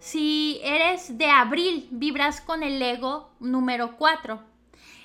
si 0.00 0.60
eres 0.62 1.16
de 1.16 1.30
abril, 1.30 1.88
vibras 1.92 2.42
con 2.42 2.62
el 2.62 2.82
ego 2.82 3.30
número 3.40 3.96
4. 3.96 4.42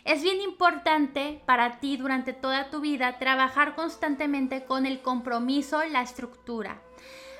Es 0.03 0.23
bien 0.23 0.41
importante 0.41 1.41
para 1.45 1.79
ti 1.79 1.95
durante 1.95 2.33
toda 2.33 2.69
tu 2.69 2.81
vida 2.81 3.17
trabajar 3.17 3.75
constantemente 3.75 4.65
con 4.65 4.85
el 4.85 5.01
compromiso 5.01 5.81
la 5.85 6.01
estructura. 6.01 6.81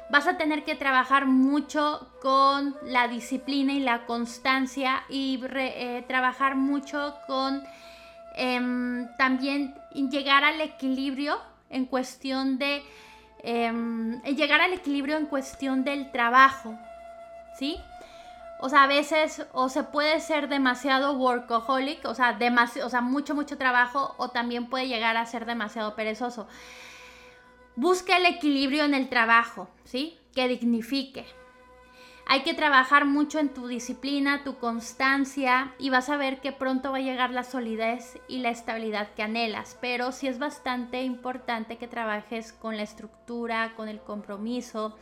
Vas 0.09 0.27
a 0.27 0.37
tener 0.37 0.63
que 0.63 0.75
trabajar 0.75 1.25
mucho 1.25 2.07
con 2.21 2.75
la 2.83 3.07
disciplina 3.07 3.73
y 3.73 3.79
la 3.79 4.05
constancia 4.05 5.03
y 5.09 5.41
eh, 5.43 6.03
trabajar 6.07 6.55
mucho 6.55 7.15
con 7.25 7.63
em, 8.35 9.07
también 9.17 9.75
llegar 9.93 10.43
al 10.43 10.61
equilibrio 10.61 11.39
en 11.69 11.85
cuestión 11.85 12.57
de 12.59 12.83
em, 13.43 14.21
llegar 14.23 14.61
al 14.61 14.73
equilibrio 14.73 15.17
en 15.17 15.25
cuestión 15.25 15.83
del 15.83 16.11
trabajo. 16.11 16.77
¿sí? 17.57 17.81
O 18.59 18.69
sea, 18.69 18.83
a 18.83 18.87
veces 18.87 19.45
o 19.51 19.69
se 19.69 19.83
puede 19.83 20.19
ser 20.19 20.47
demasiado 20.47 21.13
workaholic, 21.13 22.05
o 22.05 22.13
sea, 22.13 22.37
o 22.83 22.89
sea, 22.89 23.01
mucho, 23.01 23.35
mucho 23.35 23.57
trabajo, 23.57 24.15
o 24.17 24.29
también 24.29 24.69
puede 24.69 24.87
llegar 24.87 25.17
a 25.17 25.25
ser 25.25 25.45
demasiado 25.45 25.95
perezoso. 25.95 26.47
Busca 27.75 28.17
el 28.17 28.25
equilibrio 28.25 28.83
en 28.83 28.93
el 28.93 29.09
trabajo, 29.09 29.69
¿sí? 29.83 30.17
Que 30.33 30.47
dignifique. 30.47 31.25
Hay 32.27 32.41
que 32.41 32.55
trabajar 32.55 33.05
mucho 33.05 33.37
en 33.37 33.53
tu 33.53 33.67
disciplina, 33.67 34.43
tu 34.43 34.57
constancia 34.57 35.75
y 35.77 35.91
vas 35.91 36.09
a 36.09 36.17
ver 36.17 36.41
que 36.41 36.51
pronto 36.51 36.91
va 36.91 36.97
a 36.97 37.01
llegar 37.01 37.29
la 37.29 37.43
solidez 37.43 38.19
y 38.27 38.39
la 38.39 38.49
estabilidad 38.49 39.13
que 39.13 39.21
anhelas. 39.21 39.77
Pero 39.79 40.11
sí 40.11 40.27
es 40.27 40.39
bastante 40.39 41.03
importante 41.03 41.77
que 41.77 41.87
trabajes 41.87 42.51
con 42.51 42.77
la 42.77 42.83
estructura, 42.83 43.73
con 43.75 43.89
el 43.89 43.99
compromiso. 43.99 44.97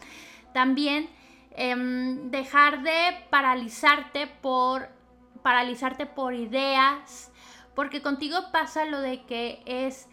También 0.53 1.07
Em, 1.55 2.31
dejar 2.31 2.81
de 2.81 3.27
paralizarte 3.29 4.25
por 4.25 4.89
paralizarte 5.43 6.07
por 6.07 6.33
ideas, 6.33 7.31
porque 7.75 8.01
contigo 8.01 8.37
pasa 8.51 8.85
lo 8.85 9.01
de 9.01 9.23
que 9.25 9.61
es 9.65 10.07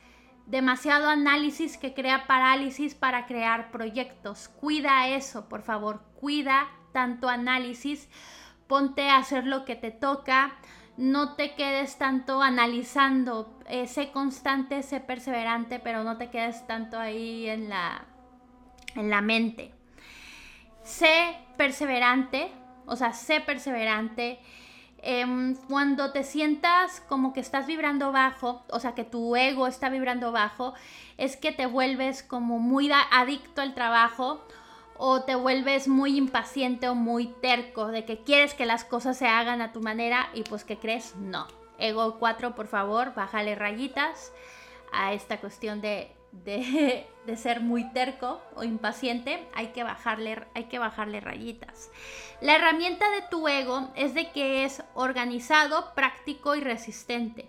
demasiado 0.50 1.08
análisis 1.08 1.76
que 1.76 1.94
crea 1.94 2.26
parálisis 2.26 2.94
para 2.94 3.26
crear 3.26 3.70
proyectos. 3.70 4.48
Cuida 4.48 5.08
eso, 5.08 5.48
por 5.48 5.62
favor, 5.62 6.02
cuida 6.20 6.68
tanto 6.92 7.28
análisis, 7.28 8.08
ponte 8.66 9.08
a 9.08 9.16
hacer 9.16 9.46
lo 9.46 9.64
que 9.64 9.76
te 9.76 9.90
toca, 9.90 10.56
no 10.96 11.34
te 11.34 11.54
quedes 11.54 11.98
tanto 11.98 12.42
analizando, 12.42 13.58
eh, 13.68 13.86
sé 13.86 14.10
constante, 14.10 14.82
sé 14.82 15.00
perseverante, 15.00 15.78
pero 15.78 16.04
no 16.04 16.16
te 16.16 16.30
quedes 16.30 16.66
tanto 16.66 16.98
ahí 16.98 17.48
en 17.48 17.68
la, 17.68 18.04
en 18.96 19.08
la 19.08 19.20
mente 19.20 19.80
sé 20.82 21.36
perseverante, 21.56 22.50
o 22.86 22.96
sea, 22.96 23.12
sé 23.12 23.40
perseverante. 23.40 24.40
Em, 25.02 25.56
cuando 25.68 26.12
te 26.12 26.24
sientas 26.24 27.00
como 27.08 27.32
que 27.32 27.40
estás 27.40 27.66
vibrando 27.66 28.12
bajo, 28.12 28.62
o 28.70 28.80
sea, 28.80 28.94
que 28.94 29.04
tu 29.04 29.34
ego 29.34 29.66
está 29.66 29.88
vibrando 29.88 30.30
bajo, 30.30 30.74
es 31.16 31.36
que 31.36 31.52
te 31.52 31.64
vuelves 31.64 32.22
como 32.22 32.58
muy 32.58 32.90
adicto 33.10 33.62
al 33.62 33.74
trabajo 33.74 34.44
o 34.98 35.22
te 35.22 35.34
vuelves 35.34 35.88
muy 35.88 36.18
impaciente 36.18 36.88
o 36.88 36.94
muy 36.94 37.28
terco 37.40 37.86
de 37.86 38.04
que 38.04 38.18
quieres 38.18 38.52
que 38.52 38.66
las 38.66 38.84
cosas 38.84 39.16
se 39.16 39.26
hagan 39.26 39.62
a 39.62 39.72
tu 39.72 39.80
manera 39.80 40.28
y 40.34 40.42
pues 40.42 40.64
que 40.64 40.76
crees, 40.76 41.16
no. 41.16 41.46
Ego 41.78 42.18
4, 42.18 42.54
por 42.54 42.66
favor, 42.66 43.14
bájale 43.14 43.54
rayitas 43.54 44.32
a 44.92 45.14
esta 45.14 45.38
cuestión 45.40 45.80
de 45.80 46.14
de, 46.44 47.06
ser 47.36 47.60
muy 47.60 47.90
terco 47.92 48.40
o 48.54 48.64
impaciente, 48.64 49.46
hay 49.54 49.68
que, 49.68 49.82
bajarle, 49.82 50.44
hay 50.54 50.64
que 50.64 50.78
bajarle 50.78 51.20
rayitas. 51.20 51.90
La 52.40 52.56
herramienta 52.56 53.10
de 53.10 53.22
tu 53.30 53.46
ego 53.48 53.90
es 53.94 54.14
de 54.14 54.30
que 54.30 54.64
es 54.64 54.82
organizado, 54.94 55.94
práctico 55.94 56.54
y 56.54 56.60
resistente. 56.60 57.48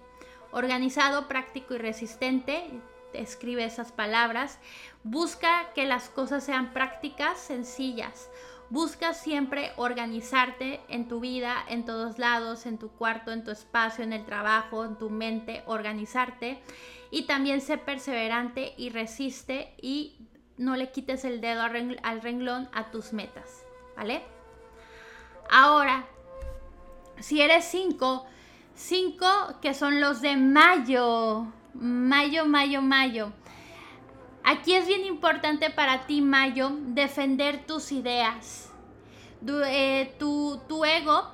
Organizado, 0.52 1.28
práctico 1.28 1.74
y 1.76 1.78
resistente, 1.78 2.70
escribe 3.14 3.64
esas 3.64 3.92
palabras. 3.92 4.60
Busca 5.04 5.72
que 5.74 5.86
las 5.86 6.10
cosas 6.10 6.44
sean 6.44 6.74
prácticas, 6.74 7.40
sencillas. 7.40 8.30
Busca 8.72 9.14
siempre 9.14 9.74
organizarte 9.76 10.80
en 10.88 11.10
tu 11.10 11.20
vida, 11.20 11.58
en 11.68 11.84
todos 11.84 12.18
lados, 12.18 12.66
en 12.66 12.78
tu 12.78 12.90
cuarto, 12.90 13.34
en 13.34 13.44
tu 13.44 13.52
espacio, 13.52 14.02
en 14.02 14.14
el 14.14 14.26
trabajo, 14.26 14.86
en 14.86 14.98
tu 14.98 15.10
mente, 15.10 15.62
organizarte. 15.66 16.64
Y 17.12 17.24
también 17.24 17.60
sé 17.60 17.78
perseverante 17.78 18.74
y 18.78 18.90
resiste 18.90 19.74
y 19.82 20.16
no 20.56 20.78
le 20.78 20.90
quites 20.90 21.26
el 21.26 21.42
dedo 21.42 21.64
al 21.64 22.22
renglón 22.22 22.70
a 22.72 22.92
tus 22.92 23.12
metas, 23.12 23.66
¿vale? 23.98 24.22
Ahora, 25.50 26.06
si 27.20 27.42
eres 27.42 27.66
5, 27.66 28.26
5 28.74 29.26
que 29.62 29.74
son 29.74 30.00
los 30.00 30.22
de 30.22 30.38
mayo, 30.38 31.46
mayo, 31.74 32.46
mayo, 32.46 32.82
mayo. 32.82 33.34
Aquí 34.44 34.74
es 34.74 34.88
bien 34.88 35.06
importante 35.06 35.70
para 35.70 36.08
ti, 36.08 36.22
Mayo, 36.22 36.72
defender 36.88 37.66
tus 37.66 37.92
ideas. 37.92 38.72
Eh, 39.48 40.14
tu, 40.20 40.62
tu, 40.68 40.86
ego, 40.86 41.32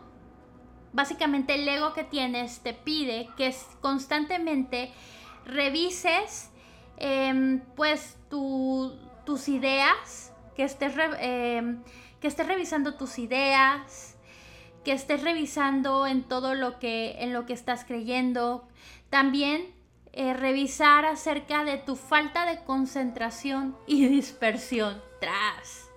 básicamente 0.93 1.55
el 1.55 1.67
ego 1.67 1.93
que 1.93 2.03
tienes, 2.03 2.59
te 2.59 2.73
pide 2.73 3.29
que 3.37 3.53
constantemente 3.81 4.91
revises 5.45 6.51
em, 6.97 7.61
pues 7.75 8.17
tus 8.29 9.47
ideas, 9.47 10.33
que 10.55 10.63
estés, 10.63 10.93
em, 11.19 11.83
que 12.19 12.27
estés 12.27 12.47
revisando 12.47 12.95
tus 12.95 13.19
ideas, 13.19 14.17
que 14.83 14.91
estés 14.93 15.21
revisando 15.21 16.07
en 16.07 16.23
todo 16.23 16.55
lo 16.55 16.79
que, 16.79 17.15
en 17.19 17.33
lo 17.33 17.45
que 17.45 17.53
estás 17.53 17.83
creyendo. 17.83 18.67
También 19.09 19.76
eh, 20.19 20.33
revisar 20.33 21.05
acerca 21.05 21.63
de 21.63 21.77
tu 21.77 21.95
falta 21.95 22.47
de 22.47 22.63
concentración 22.63 23.77
y 23.85 24.07
dispersión. 24.07 24.99
Tras. 25.19 25.91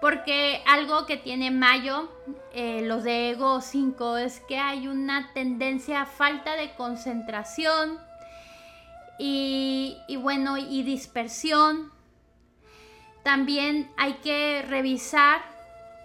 Porque 0.00 0.62
algo 0.68 1.04
que 1.04 1.16
tiene 1.16 1.50
Mayo, 1.50 2.08
eh, 2.52 2.82
los 2.82 3.02
de 3.02 3.30
Ego 3.30 3.60
5, 3.60 4.18
es 4.18 4.38
que 4.38 4.58
hay 4.58 4.86
una 4.86 5.32
tendencia 5.32 6.02
a 6.02 6.06
falta 6.06 6.54
de 6.54 6.74
concentración 6.74 7.98
y, 9.18 9.98
y 10.06 10.14
bueno, 10.14 10.56
y 10.56 10.84
dispersión. 10.84 11.90
También 13.24 13.90
hay 13.96 14.14
que 14.18 14.64
revisar 14.68 15.42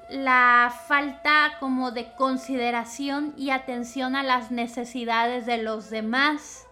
la 0.09 0.73
falta 0.87 1.57
como 1.59 1.91
de 1.91 2.11
consideración 2.13 3.35
y 3.37 3.51
atención 3.51 4.15
a 4.15 4.23
las 4.23 4.49
necesidades 4.49 5.45
de 5.45 5.57
los 5.59 5.91
demás. 5.91 6.65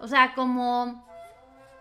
O 0.00 0.08
sea, 0.08 0.34
como 0.34 1.06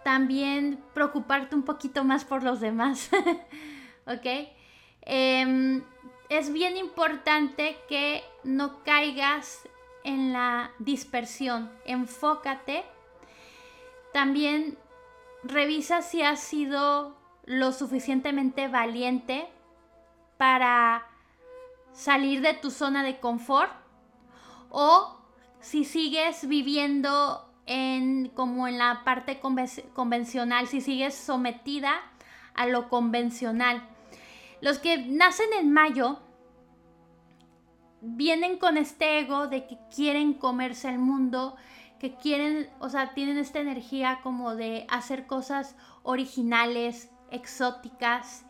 también 0.03 0.83
preocuparte 0.93 1.55
un 1.55 1.63
poquito 1.63 2.03
más 2.03 2.25
por 2.25 2.43
los 2.43 2.59
demás. 2.59 3.09
¿Ok? 4.05 4.49
Em, 5.01 5.83
es 6.29 6.51
bien 6.51 6.77
importante 6.77 7.77
que 7.87 8.23
no 8.43 8.83
caigas 8.83 9.67
en 10.03 10.33
la 10.33 10.71
dispersión. 10.79 11.71
Enfócate. 11.85 12.83
También 14.13 14.77
revisa 15.43 16.01
si 16.01 16.21
has 16.21 16.39
sido 16.39 17.17
lo 17.45 17.71
suficientemente 17.71 18.67
valiente 18.67 19.47
para 20.37 21.07
salir 21.93 22.41
de 22.41 22.53
tu 22.53 22.71
zona 22.71 23.03
de 23.03 23.19
confort 23.19 23.71
o 24.69 25.19
si 25.59 25.83
sigues 25.83 26.47
viviendo 26.47 27.48
como 28.33 28.67
en 28.67 28.79
la 28.79 29.03
parte 29.03 29.39
convencional, 29.39 30.67
si 30.67 30.81
sigues 30.81 31.13
sometida 31.13 31.91
a 32.55 32.65
lo 32.65 32.89
convencional. 32.89 33.87
Los 34.61 34.79
que 34.79 34.97
nacen 34.97 35.47
en 35.59 35.71
mayo 35.71 36.19
vienen 38.01 38.57
con 38.57 38.77
este 38.77 39.19
ego 39.19 39.47
de 39.47 39.67
que 39.67 39.77
quieren 39.95 40.33
comerse 40.33 40.89
el 40.89 40.97
mundo, 40.97 41.55
que 41.99 42.15
quieren, 42.15 42.69
o 42.79 42.89
sea, 42.89 43.13
tienen 43.13 43.37
esta 43.37 43.59
energía 43.59 44.19
como 44.23 44.55
de 44.55 44.87
hacer 44.89 45.27
cosas 45.27 45.75
originales, 46.03 47.11
exóticas. 47.29 48.45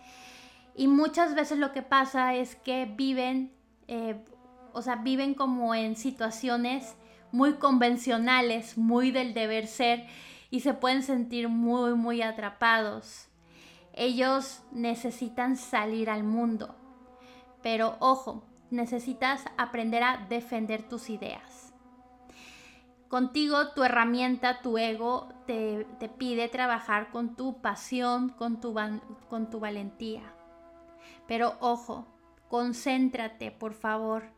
Y 0.75 0.87
muchas 0.87 1.35
veces 1.35 1.57
lo 1.57 1.73
que 1.73 1.81
pasa 1.81 2.35
es 2.35 2.55
que 2.55 2.85
viven, 2.85 3.51
eh, 3.87 4.23
o 4.71 4.81
sea, 4.81 4.95
viven 4.95 5.33
como 5.33 5.75
en 5.75 5.97
situaciones 5.97 6.95
muy 7.31 7.53
convencionales, 7.53 8.77
muy 8.77 9.11
del 9.11 9.33
deber 9.33 9.67
ser 9.67 10.07
y 10.49 10.61
se 10.61 10.73
pueden 10.73 11.03
sentir 11.03 11.49
muy, 11.49 11.93
muy 11.95 12.21
atrapados. 12.21 13.27
Ellos 13.93 14.61
necesitan 14.71 15.57
salir 15.57 16.09
al 16.09 16.23
mundo, 16.23 16.75
pero 17.61 17.97
ojo, 17.99 18.43
necesitas 18.71 19.43
aprender 19.57 20.03
a 20.03 20.25
defender 20.29 20.87
tus 20.87 21.09
ideas. 21.09 21.73
Contigo 23.09 23.69
tu 23.73 23.83
herramienta, 23.83 24.61
tu 24.61 24.77
ego, 24.77 25.29
te, 25.47 25.85
pide 26.19 26.47
trabajar 26.47 27.09
con 27.09 27.35
tu 27.35 27.59
pasión, 27.59 28.29
con 28.29 28.61
tu, 28.61 28.75
con 29.27 29.49
tu 29.49 29.59
valentía. 29.59 30.21
Pero 31.27 31.55
ojo, 31.59 32.05
concéntrate, 32.49 33.49
por 33.49 33.73
favor, 33.73 34.29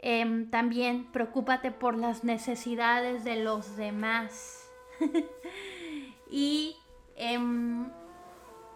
Em, 0.00 0.48
también 0.50 1.10
preocúpate 1.10 1.72
por 1.72 1.96
las 1.96 2.22
necesidades 2.22 3.24
de 3.24 3.36
los 3.36 3.76
demás. 3.76 4.70
y 6.30 6.76
em, 7.16 7.90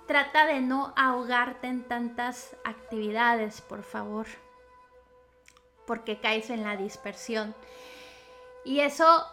trata 0.06 0.46
de 0.46 0.60
no 0.60 0.92
ahogarte 0.96 1.68
en 1.68 1.84
tantas 1.84 2.56
actividades, 2.64 3.60
por 3.60 3.84
favor. 3.84 4.26
Porque 5.86 6.18
caes 6.18 6.50
en 6.50 6.64
la 6.64 6.76
dispersión. 6.76 7.54
Y 8.64 8.80
eso 8.80 9.26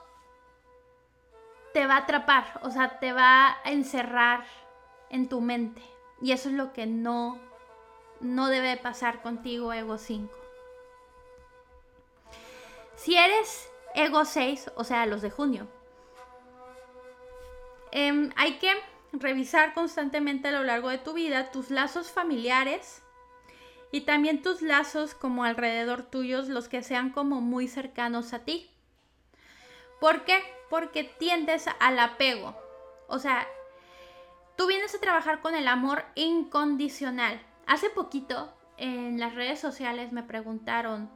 te 1.73 1.85
va 1.85 1.95
a 1.95 1.99
atrapar, 1.99 2.59
o 2.63 2.71
sea, 2.71 2.99
te 2.99 3.13
va 3.13 3.57
a 3.63 3.71
encerrar 3.71 4.43
en 5.09 5.29
tu 5.29 5.41
mente. 5.41 5.81
Y 6.21 6.31
eso 6.31 6.49
es 6.49 6.55
lo 6.55 6.73
que 6.73 6.85
no, 6.85 7.39
no 8.19 8.47
debe 8.47 8.77
pasar 8.77 9.21
contigo, 9.21 9.71
Ego 9.73 9.97
5. 9.97 10.38
Si 12.99 13.15
eres 13.15 13.71
Ego 13.95 14.25
6, 14.25 14.71
o 14.75 14.83
sea, 14.83 15.05
los 15.05 15.21
de 15.21 15.31
junio, 15.31 15.69
em, 17.91 18.31
hay 18.35 18.57
que 18.57 18.73
revisar 19.13 19.73
constantemente 19.73 20.49
a 20.49 20.51
lo 20.51 20.63
largo 20.63 20.89
de 20.89 20.97
tu 20.97 21.13
vida 21.13 21.49
tus 21.49 21.69
lazos 21.69 22.11
familiares 22.11 23.01
y 23.93 24.01
también 24.01 24.41
tus 24.41 24.61
lazos 24.61 25.15
como 25.15 25.45
alrededor 25.45 26.03
tuyos, 26.03 26.49
los 26.49 26.67
que 26.67 26.83
sean 26.83 27.11
como 27.11 27.39
muy 27.39 27.69
cercanos 27.69 28.33
a 28.33 28.39
ti. 28.39 28.69
¿Por 30.01 30.25
qué? 30.25 30.43
Porque 30.69 31.05
tiendes 31.05 31.67
al 31.79 31.99
apego. 31.99 32.53
O 33.07 33.17
sea, 33.17 33.47
tú 34.57 34.67
vienes 34.67 34.93
a 34.93 34.99
trabajar 34.99 35.39
con 35.39 35.55
el 35.55 35.69
amor 35.69 36.03
incondicional. 36.15 37.41
Hace 37.65 37.89
poquito 37.89 38.53
en 38.75 39.21
las 39.21 39.35
redes 39.35 39.61
sociales 39.61 40.11
me 40.11 40.21
preguntaron, 40.21 41.09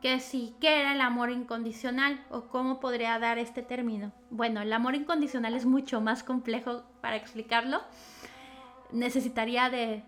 que 0.00 0.20
sí, 0.20 0.54
¿qué 0.60 0.80
era 0.80 0.92
el 0.92 1.00
amor 1.00 1.30
incondicional 1.30 2.24
o 2.30 2.42
cómo 2.48 2.80
podría 2.80 3.18
dar 3.18 3.38
este 3.38 3.62
término? 3.62 4.12
Bueno, 4.30 4.60
el 4.60 4.72
amor 4.72 4.94
incondicional 4.94 5.54
es 5.54 5.66
mucho 5.66 6.00
más 6.00 6.22
complejo 6.22 6.84
para 7.00 7.16
explicarlo. 7.16 7.82
Necesitaría, 8.92 9.68
de, 9.70 10.02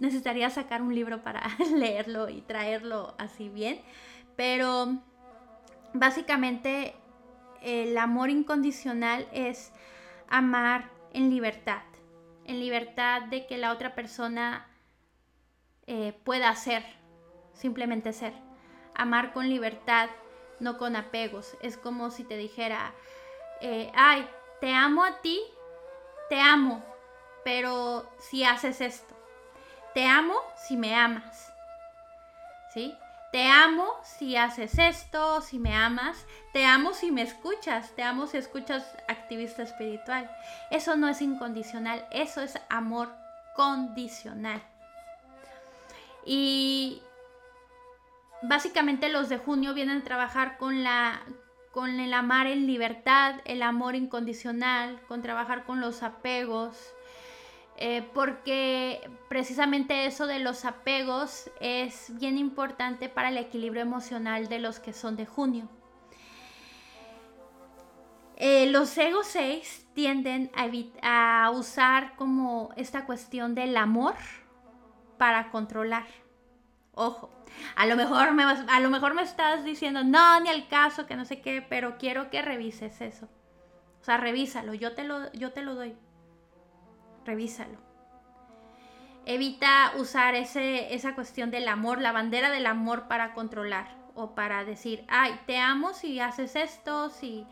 necesitaría 0.00 0.48
sacar 0.50 0.80
un 0.80 0.94
libro 0.94 1.22
para 1.22 1.42
leerlo 1.74 2.28
y 2.28 2.40
traerlo 2.40 3.14
así 3.18 3.48
bien, 3.48 3.80
pero 4.36 4.96
básicamente 5.92 6.94
el 7.60 7.98
amor 7.98 8.30
incondicional 8.30 9.28
es 9.32 9.72
amar 10.28 10.90
en 11.12 11.30
libertad, 11.30 11.82
en 12.46 12.58
libertad 12.58 13.22
de 13.22 13.46
que 13.46 13.58
la 13.58 13.72
otra 13.72 13.94
persona 13.94 14.66
eh, 15.86 16.18
pueda 16.24 16.54
ser, 16.54 16.84
simplemente 17.52 18.12
ser 18.12 18.32
amar 18.94 19.32
con 19.32 19.48
libertad, 19.48 20.08
no 20.60 20.78
con 20.78 20.96
apegos. 20.96 21.56
Es 21.60 21.76
como 21.76 22.10
si 22.10 22.24
te 22.24 22.36
dijera, 22.36 22.92
eh, 23.60 23.90
ay, 23.94 24.28
te 24.60 24.72
amo 24.74 25.04
a 25.04 25.20
ti, 25.20 25.40
te 26.28 26.40
amo, 26.40 26.84
pero 27.44 28.08
si 28.18 28.44
haces 28.44 28.80
esto. 28.80 29.14
Te 29.94 30.06
amo 30.06 30.34
si 30.56 30.76
me 30.76 30.94
amas. 30.94 31.52
¿Sí? 32.72 32.96
te 33.32 33.48
amo 33.48 33.86
si 34.04 34.36
haces 34.36 34.78
esto, 34.78 35.40
si 35.40 35.58
me 35.58 35.74
amas, 35.74 36.26
te 36.52 36.66
amo 36.66 36.92
si 36.92 37.10
me 37.10 37.22
escuchas, 37.22 37.90
te 37.96 38.02
amo 38.02 38.26
si 38.26 38.36
escuchas 38.36 38.84
activista 39.08 39.62
espiritual. 39.62 40.30
Eso 40.70 40.96
no 40.96 41.08
es 41.08 41.22
incondicional, 41.22 42.06
eso 42.10 42.42
es 42.42 42.58
amor 42.68 43.08
condicional. 43.56 44.62
Y 46.26 47.02
básicamente 48.42 49.08
los 49.08 49.28
de 49.28 49.38
junio 49.38 49.74
vienen 49.74 49.98
a 49.98 50.04
trabajar 50.04 50.58
con 50.58 50.82
la 50.82 51.22
con 51.72 52.00
el 52.00 52.12
amar 52.12 52.46
en 52.46 52.66
libertad, 52.66 53.36
el 53.46 53.62
amor 53.62 53.94
incondicional, 53.94 55.00
con 55.08 55.22
trabajar 55.22 55.64
con 55.64 55.80
los 55.80 56.02
apegos, 56.02 56.76
eh, 57.78 58.06
porque 58.12 59.10
precisamente 59.30 60.04
eso 60.04 60.26
de 60.26 60.38
los 60.38 60.66
apegos 60.66 61.50
es 61.60 62.12
bien 62.18 62.36
importante 62.36 63.08
para 63.08 63.30
el 63.30 63.38
equilibrio 63.38 63.80
emocional 63.80 64.48
de 64.48 64.58
los 64.58 64.80
que 64.80 64.92
son 64.92 65.16
de 65.16 65.24
junio. 65.24 65.66
Eh, 68.36 68.66
los 68.66 68.96
ego 68.98 69.22
6 69.24 69.86
tienden 69.94 70.50
a, 70.54 71.46
a 71.46 71.50
usar 71.50 72.16
como 72.16 72.70
esta 72.76 73.06
cuestión 73.06 73.54
del 73.54 73.76
amor 73.78 74.14
para 75.16 75.50
controlar. 75.50 76.21
Ojo, 76.94 77.30
a 77.76 77.86
lo 77.86 77.96
mejor 77.96 78.32
me 78.32 78.42
a 78.44 78.80
lo 78.80 78.90
mejor 78.90 79.14
me 79.14 79.22
estás 79.22 79.64
diciendo, 79.64 80.04
"No, 80.04 80.40
ni 80.40 80.48
al 80.50 80.68
caso, 80.68 81.06
que 81.06 81.16
no 81.16 81.24
sé 81.24 81.40
qué", 81.40 81.62
pero 81.62 81.96
quiero 81.98 82.30
que 82.30 82.42
revises 82.42 83.00
eso. 83.00 83.28
O 84.00 84.04
sea, 84.04 84.16
revísalo, 84.18 84.74
yo 84.74 84.94
te 84.94 85.04
lo 85.04 85.32
yo 85.32 85.52
te 85.52 85.62
lo 85.62 85.74
doy. 85.74 85.94
Revísalo. 87.24 87.78
Evita 89.24 89.92
usar 89.96 90.34
ese, 90.34 90.94
esa 90.94 91.14
cuestión 91.14 91.50
del 91.50 91.68
amor, 91.68 92.00
la 92.00 92.12
bandera 92.12 92.50
del 92.50 92.66
amor 92.66 93.06
para 93.06 93.32
controlar 93.34 93.96
o 94.14 94.34
para 94.34 94.64
decir, 94.64 95.04
"Ay, 95.08 95.38
te 95.46 95.58
amo 95.58 95.94
si 95.94 96.20
haces 96.20 96.56
esto, 96.56 97.08
si 97.08 97.46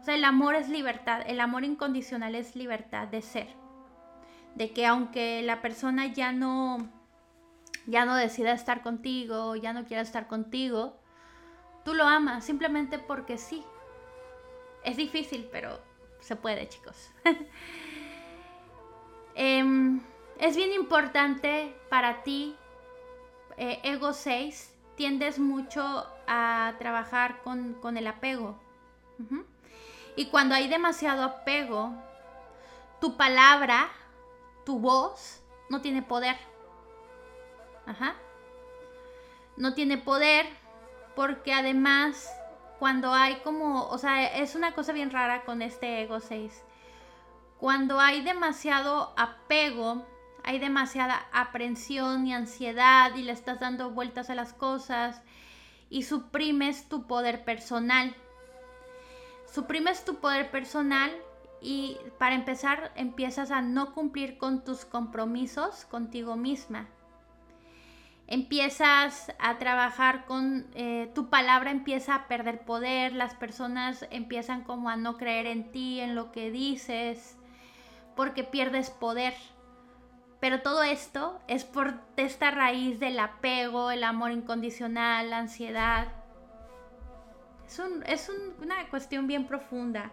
o 0.00 0.04
sea, 0.04 0.14
el 0.14 0.24
amor 0.24 0.54
es 0.54 0.68
libertad, 0.68 1.22
el 1.26 1.40
amor 1.40 1.64
incondicional 1.64 2.36
es 2.36 2.54
libertad 2.54 3.08
de 3.08 3.22
ser. 3.22 3.48
De 4.54 4.72
que 4.72 4.86
aunque 4.86 5.42
la 5.42 5.60
persona 5.62 6.06
ya 6.06 6.30
no 6.32 6.88
ya 7.86 8.04
no 8.04 8.16
decida 8.16 8.52
estar 8.52 8.82
contigo, 8.82 9.56
ya 9.56 9.72
no 9.72 9.84
quiera 9.84 10.02
estar 10.02 10.26
contigo, 10.26 10.96
tú 11.84 11.94
lo 11.94 12.04
amas 12.04 12.44
simplemente 12.44 12.98
porque 12.98 13.38
sí. 13.38 13.64
Es 14.84 14.96
difícil, 14.96 15.48
pero 15.50 15.80
se 16.20 16.36
puede, 16.36 16.68
chicos. 16.68 17.10
Em, 19.38 20.00
es 20.38 20.56
bien 20.56 20.72
importante 20.72 21.76
para 21.90 22.22
ti, 22.22 22.56
eh, 23.58 23.80
Ego 23.82 24.14
6, 24.14 24.74
tiendes 24.96 25.38
mucho 25.38 26.06
a 26.26 26.72
trabajar 26.78 27.42
con, 27.42 27.96
el 27.98 28.06
apego. 28.06 28.58
Y 30.16 30.26
cuando 30.26 30.54
hay 30.54 30.68
demasiado 30.68 31.22
apego, 31.22 31.92
tu 32.98 33.18
palabra, 33.18 33.90
tu 34.64 34.78
voz, 34.78 35.42
no 35.68 35.82
tiene 35.82 36.02
poder. 36.02 36.36
Ajá. 37.86 38.14
No 39.56 39.74
tiene 39.74 39.96
poder 39.96 40.46
porque 41.14 41.54
además 41.54 42.30
cuando 42.78 43.14
hay 43.14 43.36
como, 43.36 43.88
o 43.88 43.98
sea, 43.98 44.26
es 44.26 44.54
una 44.54 44.72
cosa 44.72 44.92
bien 44.92 45.10
rara 45.10 45.44
con 45.44 45.62
este 45.62 46.02
ego 46.02 46.20
6. 46.20 46.62
Cuando 47.58 48.00
hay 48.00 48.20
demasiado 48.20 49.14
apego, 49.16 50.04
hay 50.44 50.58
demasiada 50.58 51.26
aprensión 51.32 52.26
y 52.26 52.34
ansiedad 52.34 53.14
y 53.14 53.22
le 53.22 53.32
estás 53.32 53.60
dando 53.60 53.90
vueltas 53.90 54.28
a 54.28 54.34
las 54.34 54.52
cosas 54.52 55.22
y 55.88 56.02
suprimes 56.02 56.88
tu 56.88 57.06
poder 57.06 57.44
personal. 57.44 58.14
Suprimes 59.50 60.04
tu 60.04 60.16
poder 60.16 60.50
personal 60.50 61.10
y 61.62 61.96
para 62.18 62.34
empezar 62.34 62.92
empiezas 62.94 63.50
a 63.50 63.62
no 63.62 63.94
cumplir 63.94 64.36
con 64.36 64.64
tus 64.64 64.84
compromisos 64.84 65.86
contigo 65.86 66.36
misma 66.36 66.88
empiezas 68.26 69.32
a 69.38 69.58
trabajar 69.58 70.24
con 70.24 70.66
eh, 70.74 71.10
tu 71.14 71.30
palabra 71.30 71.70
empieza 71.70 72.14
a 72.14 72.28
perder 72.28 72.64
poder, 72.64 73.12
las 73.12 73.34
personas 73.34 74.06
empiezan 74.10 74.64
como 74.64 74.88
a 74.88 74.96
no 74.96 75.16
creer 75.16 75.46
en 75.46 75.70
ti, 75.70 76.00
en 76.00 76.14
lo 76.14 76.32
que 76.32 76.50
dices, 76.50 77.36
porque 78.16 78.44
pierdes 78.44 78.90
poder. 78.90 79.34
Pero 80.40 80.60
todo 80.60 80.82
esto 80.82 81.40
es 81.48 81.64
por 81.64 81.94
esta 82.16 82.50
raíz 82.50 83.00
del 83.00 83.18
apego, 83.18 83.90
el 83.90 84.04
amor 84.04 84.32
incondicional, 84.32 85.30
la 85.30 85.38
ansiedad. 85.38 86.08
Es, 88.06 88.30
una 88.60 88.88
cuestión 88.90 89.26
bien 89.26 89.46
profunda. 89.46 90.12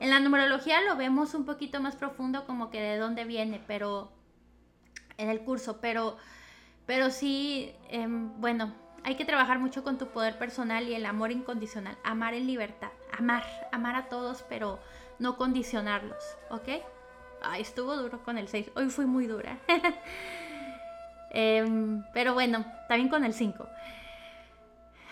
En 0.00 0.10
la 0.10 0.20
numerología 0.20 0.80
lo 0.82 0.96
vemos 0.96 1.34
un 1.34 1.44
poquito 1.44 1.80
más 1.80 1.96
profundo 1.96 2.46
como 2.46 2.70
que 2.70 2.80
de 2.80 2.98
dónde 2.98 3.24
viene, 3.24 3.62
pero 3.66 4.12
en 5.16 5.30
el 5.30 5.40
curso, 5.40 5.80
pero 5.80 6.16
pero 6.86 7.10
sí, 7.10 7.74
em, 7.88 8.40
bueno, 8.40 8.74
hay 9.04 9.16
que 9.16 9.24
trabajar 9.24 9.58
mucho 9.58 9.84
con 9.84 9.98
tu 9.98 10.08
poder 10.08 10.38
personal 10.38 10.88
y 10.88 10.94
el 10.94 11.06
amor 11.06 11.30
incondicional. 11.30 11.96
Amar 12.04 12.34
en 12.34 12.46
libertad. 12.46 12.90
Amar, 13.16 13.44
amar 13.72 13.96
a 13.96 14.08
todos, 14.08 14.44
pero 14.48 14.78
no 15.18 15.36
condicionarlos, 15.36 16.22
¿ok? 16.50 16.68
Ay, 17.42 17.62
estuvo 17.62 17.96
duro 17.96 18.22
con 18.24 18.38
el 18.38 18.48
6. 18.48 18.70
Hoy 18.74 18.88
fui 18.88 19.06
muy 19.06 19.26
dura. 19.26 19.58
Em, 21.36 22.04
pero 22.12 22.32
bueno, 22.32 22.64
también 22.86 23.08
con 23.08 23.24
el 23.24 23.34
5. 23.34 23.66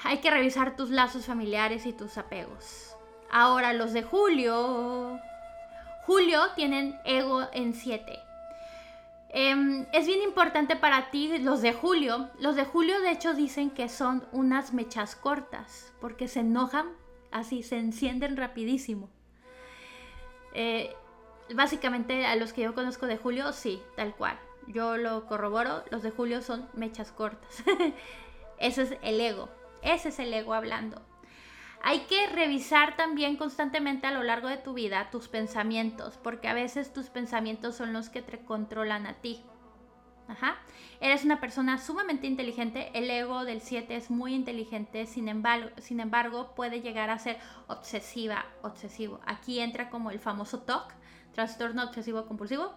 Hay 0.04 0.18
que 0.18 0.30
revisar 0.30 0.76
tus 0.76 0.90
lazos 0.90 1.26
familiares 1.26 1.84
y 1.84 1.92
tus 1.92 2.16
apegos. 2.16 2.96
Ahora, 3.28 3.72
los 3.72 3.92
de 3.92 4.04
Julio. 4.04 5.18
Julio 6.06 6.40
tienen 6.54 6.96
ego 7.04 7.48
en 7.52 7.74
7. 7.74 8.20
Em, 9.34 9.86
es 9.94 10.06
bien 10.06 10.20
importante 10.22 10.76
para 10.76 11.10
ti 11.10 11.38
los 11.38 11.62
de 11.62 11.72
julio. 11.72 12.28
Los 12.38 12.54
de 12.54 12.64
julio 12.64 13.00
de 13.00 13.10
hecho 13.10 13.32
dicen 13.32 13.70
que 13.70 13.88
son 13.88 14.26
unas 14.30 14.74
mechas 14.74 15.16
cortas 15.16 15.92
porque 16.00 16.28
se 16.28 16.40
enojan 16.40 16.90
así, 17.30 17.62
se 17.62 17.78
encienden 17.78 18.36
rapidísimo. 18.36 19.08
Eh, 20.52 20.94
básicamente 21.54 22.26
a 22.26 22.36
los 22.36 22.52
que 22.52 22.62
yo 22.62 22.74
conozco 22.74 23.06
de 23.06 23.16
julio, 23.16 23.52
sí, 23.52 23.82
tal 23.96 24.14
cual. 24.14 24.38
Yo 24.66 24.98
lo 24.98 25.26
corroboro, 25.26 25.82
los 25.90 26.02
de 26.02 26.10
julio 26.10 26.42
son 26.42 26.68
mechas 26.74 27.10
cortas. 27.10 27.64
Ese 28.58 28.82
es 28.82 28.94
el 29.02 29.20
ego, 29.20 29.48
ese 29.82 30.10
es 30.10 30.20
el 30.20 30.32
ego 30.32 30.54
hablando. 30.54 31.02
Hay 31.84 32.00
que 32.02 32.28
revisar 32.28 32.96
también 32.96 33.36
constantemente 33.36 34.06
a 34.06 34.12
lo 34.12 34.22
largo 34.22 34.48
de 34.48 34.56
tu 34.56 34.72
vida 34.72 35.10
tus 35.10 35.26
pensamientos, 35.26 36.16
porque 36.22 36.46
a 36.48 36.54
veces 36.54 36.92
tus 36.92 37.10
pensamientos 37.10 37.76
son 37.76 37.92
los 37.92 38.08
que 38.08 38.22
te 38.22 38.38
controlan 38.38 39.06
a 39.06 39.14
ti. 39.14 39.42
Ajá. 40.28 40.56
Eres 41.00 41.24
una 41.24 41.40
persona 41.40 41.78
sumamente 41.78 42.28
inteligente, 42.28 42.90
el 42.94 43.10
ego 43.10 43.44
del 43.44 43.60
7 43.60 43.96
es 43.96 44.10
muy 44.10 44.34
inteligente, 44.34 45.06
sin 45.06 45.28
embargo, 45.28 45.70
sin 45.78 45.98
embargo 45.98 46.54
puede 46.54 46.80
llegar 46.80 47.10
a 47.10 47.18
ser 47.18 47.38
obsesiva, 47.66 48.46
obsesivo. 48.62 49.18
Aquí 49.26 49.58
entra 49.58 49.90
como 49.90 50.12
el 50.12 50.20
famoso 50.20 50.60
TOC, 50.60 50.94
trastorno 51.32 51.82
obsesivo 51.82 52.26
compulsivo. 52.26 52.72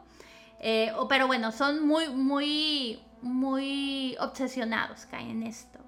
Eh, 0.60 0.92
pero 1.08 1.28
bueno, 1.28 1.52
son 1.52 1.86
muy, 1.86 2.10
muy, 2.10 3.00
muy 3.22 4.18
obsesionados, 4.20 5.06
caen 5.06 5.30
en 5.30 5.44
esto. 5.44 5.85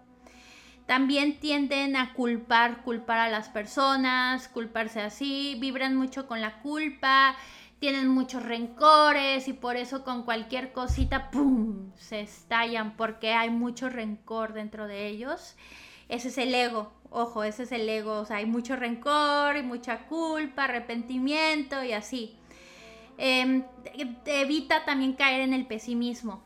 También 0.88 1.39
tienden 1.39 1.97
a 1.97 2.13
culpar, 2.13 2.82
culpar 2.82 3.19
a 3.19 3.30
las 3.30 3.50
personas, 3.50 4.47
culparse 4.47 5.02
así, 5.02 5.58
vibran 5.60 5.97
mucho 5.97 6.28
con 6.28 6.39
la 6.39 6.60
culpa, 6.62 7.36
tienen 7.80 8.08
muchos 8.08 8.43
rencores 8.43 9.50
y 9.50 9.54
por 9.54 9.76
eso 9.76 10.06
con 10.06 10.23
cualquier 10.23 10.71
cosita, 10.71 11.30
¡pum!, 11.30 11.91
se 11.97 12.21
estallan 12.21 12.95
porque 12.95 13.34
hay 13.34 13.50
mucho 13.50 13.89
rencor 13.89 14.54
dentro 14.54 14.88
de 14.88 15.08
ellos. 15.08 15.58
Ese 16.08 16.30
es 16.30 16.38
el 16.38 16.56
ego, 16.56 16.93
ojo, 17.10 17.43
ese 17.43 17.63
es 17.63 17.73
el 17.73 17.88
ego, 17.89 18.19
o 18.19 18.26
sea, 18.26 18.38
hay 18.38 18.45
mucho 18.45 18.78
rencor 18.78 19.58
y 19.58 19.63
mucha 19.63 20.08
culpa, 20.08 20.63
arrepentimiento 20.63 21.84
y 21.84 21.91
así. 21.91 22.38
Em, 23.17 23.63
evita 24.26 24.86
también 24.86 25.14
caer 25.14 25.41
en 25.41 25.53
el 25.53 25.68
pesimismo 25.68 26.41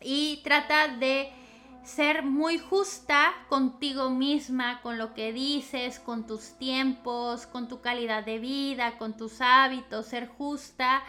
y 0.00 0.40
trata 0.42 0.88
de 0.88 1.30
ser 1.84 2.22
muy 2.22 2.58
justa 2.58 3.32
contigo 3.48 4.10
misma, 4.10 4.80
con 4.82 4.98
lo 4.98 5.14
que 5.14 5.32
dices, 5.32 5.98
con 5.98 6.26
tus 6.26 6.56
tiempos, 6.58 7.46
con 7.46 7.68
tu 7.68 7.80
calidad 7.80 8.24
de 8.24 8.38
vida, 8.38 8.98
con 8.98 9.16
tus 9.16 9.40
hábitos, 9.40 10.06
ser 10.06 10.28
justa. 10.28 11.02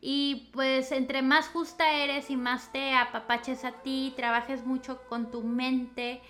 Y 0.00 0.50
pues 0.52 0.90
entre 0.90 1.22
más 1.22 1.48
justa 1.48 1.92
eres 1.92 2.30
y 2.30 2.36
más 2.36 2.72
te 2.72 2.94
apapaches 2.94 3.64
a 3.64 3.72
ti, 3.82 4.12
trabajes 4.16 4.66
mucho 4.66 5.00
con 5.08 5.30
tu 5.30 5.42
mente, 5.42 6.20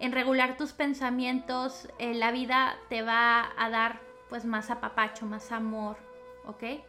en 0.00 0.10
regular 0.10 0.56
tus 0.56 0.72
pensamientos, 0.72 1.88
eh, 2.00 2.14
la 2.14 2.32
vida 2.32 2.76
te 2.88 3.02
va 3.02 3.52
a 3.56 3.70
dar 3.70 4.00
pues 4.28 4.44
más 4.44 4.70
apapacho, 4.70 5.26
más 5.26 5.52
amor, 5.52 5.96
¿ok? 6.46 6.82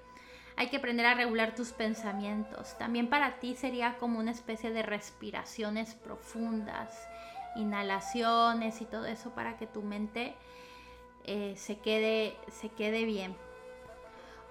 Hay 0.55 0.67
que 0.67 0.77
aprender 0.77 1.05
a 1.05 1.15
regular 1.15 1.55
tus 1.55 1.71
pensamientos. 1.71 2.77
También 2.77 3.09
para 3.09 3.39
ti 3.39 3.55
sería 3.55 3.97
como 3.97 4.19
una 4.19 4.31
especie 4.31 4.71
de 4.71 4.83
respiraciones 4.83 5.95
profundas 5.95 7.07
inhalaciones 7.55 8.81
y 8.81 8.85
todo 8.85 9.05
eso 9.05 9.31
para 9.31 9.57
que 9.57 9.67
tu 9.67 9.81
mente 9.81 10.35
eh, 11.25 11.53
se, 11.57 11.79
quede, 11.79 12.35
se 12.51 12.69
quede 12.69 13.05
bien. 13.05 13.35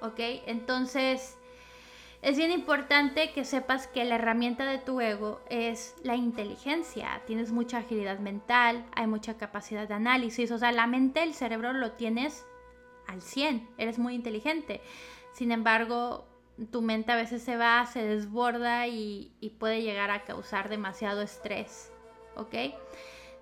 ¿Ok? 0.00 0.18
Entonces, 0.46 1.36
es 2.22 2.36
bien 2.36 2.50
importante 2.50 3.32
que 3.32 3.44
sepas 3.44 3.86
que 3.86 4.04
la 4.04 4.16
herramienta 4.16 4.64
de 4.64 4.78
tu 4.78 5.00
ego 5.00 5.40
es 5.48 5.94
la 6.02 6.16
inteligencia. 6.16 7.22
Tienes 7.26 7.52
mucha 7.52 7.78
agilidad 7.78 8.18
mental, 8.18 8.84
hay 8.94 9.06
mucha 9.06 9.36
capacidad 9.36 9.86
de 9.86 9.94
análisis. 9.94 10.50
O 10.50 10.58
sea, 10.58 10.72
la 10.72 10.86
mente, 10.86 11.22
el 11.22 11.34
cerebro 11.34 11.72
lo 11.72 11.92
tienes 11.92 12.44
al 13.06 13.22
100. 13.22 13.68
Eres 13.78 13.98
muy 13.98 14.14
inteligente. 14.14 14.80
Sin 15.32 15.52
embargo, 15.52 16.26
tu 16.70 16.82
mente 16.82 17.12
a 17.12 17.16
veces 17.16 17.42
se 17.42 17.56
va, 17.56 17.86
se 17.86 18.02
desborda 18.02 18.86
y, 18.86 19.32
puede 19.58 19.82
llegar 19.82 20.10
a 20.10 20.24
causar 20.24 20.68
demasiado 20.68 21.22
estrés. 21.22 21.92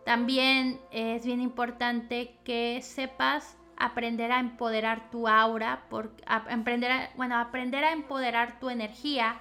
También 0.05 0.81
es 0.91 1.25
bien 1.25 1.41
importante 1.41 2.37
que 2.45 2.81
sepas 2.83 3.57
aprender 3.77 4.33
a 4.33 4.41
empoderar 4.41 5.11
tu 5.11 5.29
aura, 5.29 5.85
por, 5.89 6.13
aprender 6.27 7.11
bueno, 7.17 7.37
aprender 7.39 7.85
a 7.85 7.93
empoderar 7.93 8.61
tu 8.61 8.71
energía, 8.71 9.39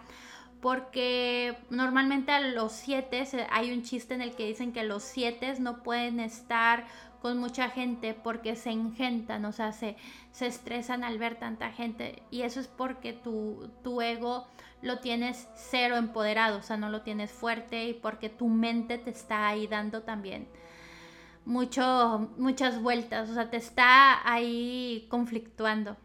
porque 0.61 1.57
normalmente 1.69 2.31
a 2.31 2.39
los 2.39 2.71
siete 2.73 3.25
hay 3.49 3.71
un 3.71 3.83
chiste 3.83 4.13
en 4.13 4.21
el 4.21 4.35
que 4.35 4.47
dicen 4.47 4.73
que 4.73 4.83
los 4.83 5.03
siete 5.03 5.53
no 5.59 5.83
pueden 5.83 6.19
estar 6.19 6.85
con 7.21 7.37
mucha 7.37 7.69
gente 7.69 8.13
porque 8.13 8.55
se 8.55 8.71
engentan, 8.71 9.45
o 9.45 9.51
sea, 9.51 9.71
se, 9.71 9.95
se 10.31 10.47
estresan 10.47 11.03
al 11.03 11.17
ver 11.17 11.35
tanta 11.35 11.71
gente 11.71 12.23
y 12.31 12.41
eso 12.43 12.59
es 12.59 12.67
porque 12.67 13.13
tu, 13.13 13.69
tu 13.83 14.01
ego 14.01 14.47
lo 14.81 14.99
tienes 14.99 15.47
cero 15.55 15.97
empoderado, 15.97 16.59
o 16.59 16.61
sea, 16.61 16.77
no 16.77 16.89
lo 16.89 17.01
tienes 17.01 17.31
fuerte 17.31 17.85
y 17.85 17.93
porque 17.93 18.29
tu 18.29 18.47
mente 18.47 18.97
te 18.97 19.09
está 19.09 19.47
ahí 19.47 19.67
dando 19.67 20.03
también 20.03 20.47
mucho, 21.45 22.29
muchas 22.37 22.81
vueltas, 22.81 23.29
o 23.29 23.33
sea, 23.33 23.49
te 23.49 23.57
está 23.57 24.27
ahí 24.29 25.07
conflictuando. 25.09 25.97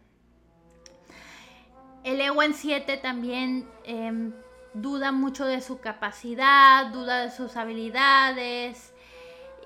El 2.03 2.21
ego 2.21 2.43
en 2.43 2.55
7 2.55 2.97
también 2.97 3.69
em, 3.85 4.33
duda 4.75 5.13
mucho 5.13 5.47
de 5.47 5.61
su 5.61 5.81
capacidad, 5.81 6.87
duda 6.87 7.23
de 7.23 7.31
sus 7.31 7.57
habilidades. 7.57 8.94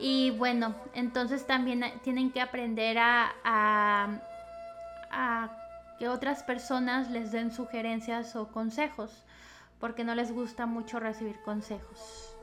Y 0.00 0.30
bueno, 0.30 0.74
entonces 0.94 1.46
también 1.46 1.84
tienen 2.02 2.30
que 2.30 2.40
aprender 2.40 2.98
a, 3.00 4.20
que 5.98 6.08
otras 6.08 6.44
personas 6.44 7.10
les 7.10 7.32
den 7.32 7.50
sugerencias 7.50 8.36
o 8.36 8.48
consejos, 8.48 9.24
porque 9.80 10.04
no 10.04 10.14
les 10.14 10.30
gusta 10.30 10.66
mucho 10.66 11.00
recibir 11.00 11.40
consejos. 11.42 12.36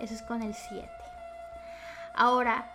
Eso 0.00 0.14
es 0.14 0.22
con 0.22 0.42
el 0.42 0.54
7. 0.54 0.86
Ahora, 2.14 2.70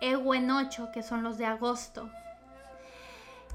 Ego 0.00 0.34
en 0.34 0.50
8, 0.50 0.90
que 0.92 1.02
son 1.02 1.24
los 1.24 1.38
de 1.38 1.46
agosto. 1.46 2.08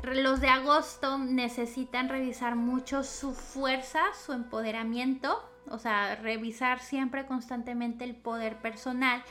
Los 0.03 0.41
de 0.41 0.49
agosto 0.49 1.17
necesitan 1.19 2.09
revisar 2.09 2.55
mucho 2.55 3.03
su 3.03 3.33
fuerza, 3.33 4.01
su 4.25 4.33
empoderamiento, 4.33 5.47
o 5.69 5.77
sea, 5.77 6.15
revisar 6.15 6.79
siempre 6.79 7.25
constantemente 7.27 8.03
el 8.03 8.15
poder 8.15 8.57
personal, 8.57 9.23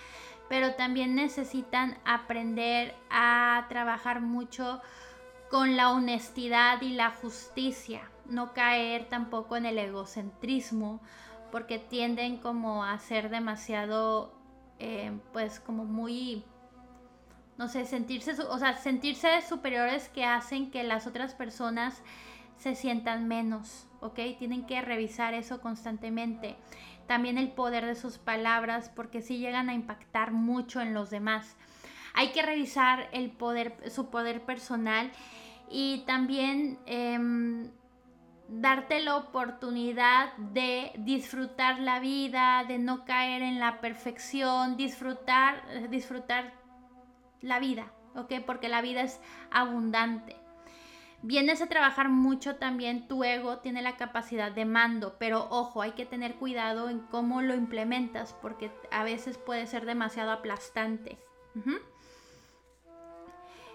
pero 0.50 0.74
también 0.74 1.14
necesitan 1.14 1.96
aprender 2.04 2.96
a 3.08 3.66
trabajar 3.68 4.20
mucho 4.20 4.82
con 5.48 5.76
la 5.76 5.92
honestidad 5.92 6.82
y 6.82 6.90
la 6.90 7.12
justicia, 7.12 8.10
no 8.26 8.52
caer 8.52 9.08
tampoco 9.08 9.56
en 9.56 9.64
el 9.64 9.78
egocentrismo, 9.78 11.00
porque 11.52 11.78
tienden 11.78 12.36
como 12.36 12.84
a 12.84 12.98
ser 12.98 13.30
demasiado 13.30 14.32
eh, 14.80 15.12
pues 15.32 15.60
como 15.60 15.84
muy, 15.84 16.42
no 17.56 17.68
sé, 17.68 17.86
sentirse, 17.86 18.32
o 18.42 18.58
sea, 18.58 18.76
sentirse 18.76 19.28
superiores 19.42 20.08
que 20.08 20.24
hacen 20.24 20.72
que 20.72 20.82
las 20.82 21.06
otras 21.06 21.32
personas 21.32 22.02
se 22.58 22.74
sientan 22.74 23.28
menos, 23.28 23.86
¿ok? 24.00 24.18
Tienen 24.36 24.66
que 24.66 24.82
revisar 24.82 25.32
eso 25.32 25.60
constantemente. 25.60 26.56
También 27.10 27.38
el 27.38 27.50
poder 27.50 27.86
de 27.86 27.96
sus 27.96 28.18
palabras, 28.18 28.88
porque 28.94 29.20
si 29.20 29.38
llegan 29.38 29.68
a 29.68 29.74
impactar 29.74 30.30
mucho 30.30 30.80
en 30.80 30.94
los 30.94 31.10
demás. 31.10 31.56
Hay 32.14 32.30
que 32.30 32.40
revisar 32.40 33.08
el 33.10 33.32
poder, 33.32 33.74
su 33.90 34.10
poder 34.10 34.42
personal 34.42 35.10
y 35.68 36.04
también 36.06 36.78
em, 36.86 37.68
darte 38.48 39.00
la 39.00 39.16
oportunidad 39.16 40.36
de 40.36 40.92
disfrutar 40.98 41.80
la 41.80 41.98
vida, 41.98 42.62
de 42.68 42.78
no 42.78 43.04
caer 43.04 43.42
en 43.42 43.58
la 43.58 43.80
perfección, 43.80 44.76
disfrutar, 44.76 45.90
disfrutar 45.90 46.52
la 47.40 47.58
vida, 47.58 47.92
¿ok? 48.14 48.34
Porque 48.46 48.68
la 48.68 48.82
vida 48.82 49.02
es 49.02 49.20
abundante. 49.50 50.39
Vienes 51.22 51.60
a 51.60 51.66
trabajar 51.66 52.08
mucho 52.08 52.56
también, 52.56 53.06
tu 53.06 53.24
ego 53.24 53.58
tiene 53.58 53.82
la 53.82 53.96
capacidad 53.96 54.50
de 54.50 54.64
mando, 54.64 55.16
pero 55.18 55.48
ojo, 55.50 55.82
hay 55.82 55.92
que 55.92 56.06
tener 56.06 56.36
cuidado 56.36 56.88
en 56.88 57.00
cómo 57.00 57.42
lo 57.42 57.54
implementas, 57.54 58.34
porque 58.40 58.70
a 58.90 59.04
veces 59.04 59.36
puede 59.36 59.66
ser 59.66 59.84
demasiado 59.84 60.30
aplastante. 60.30 61.18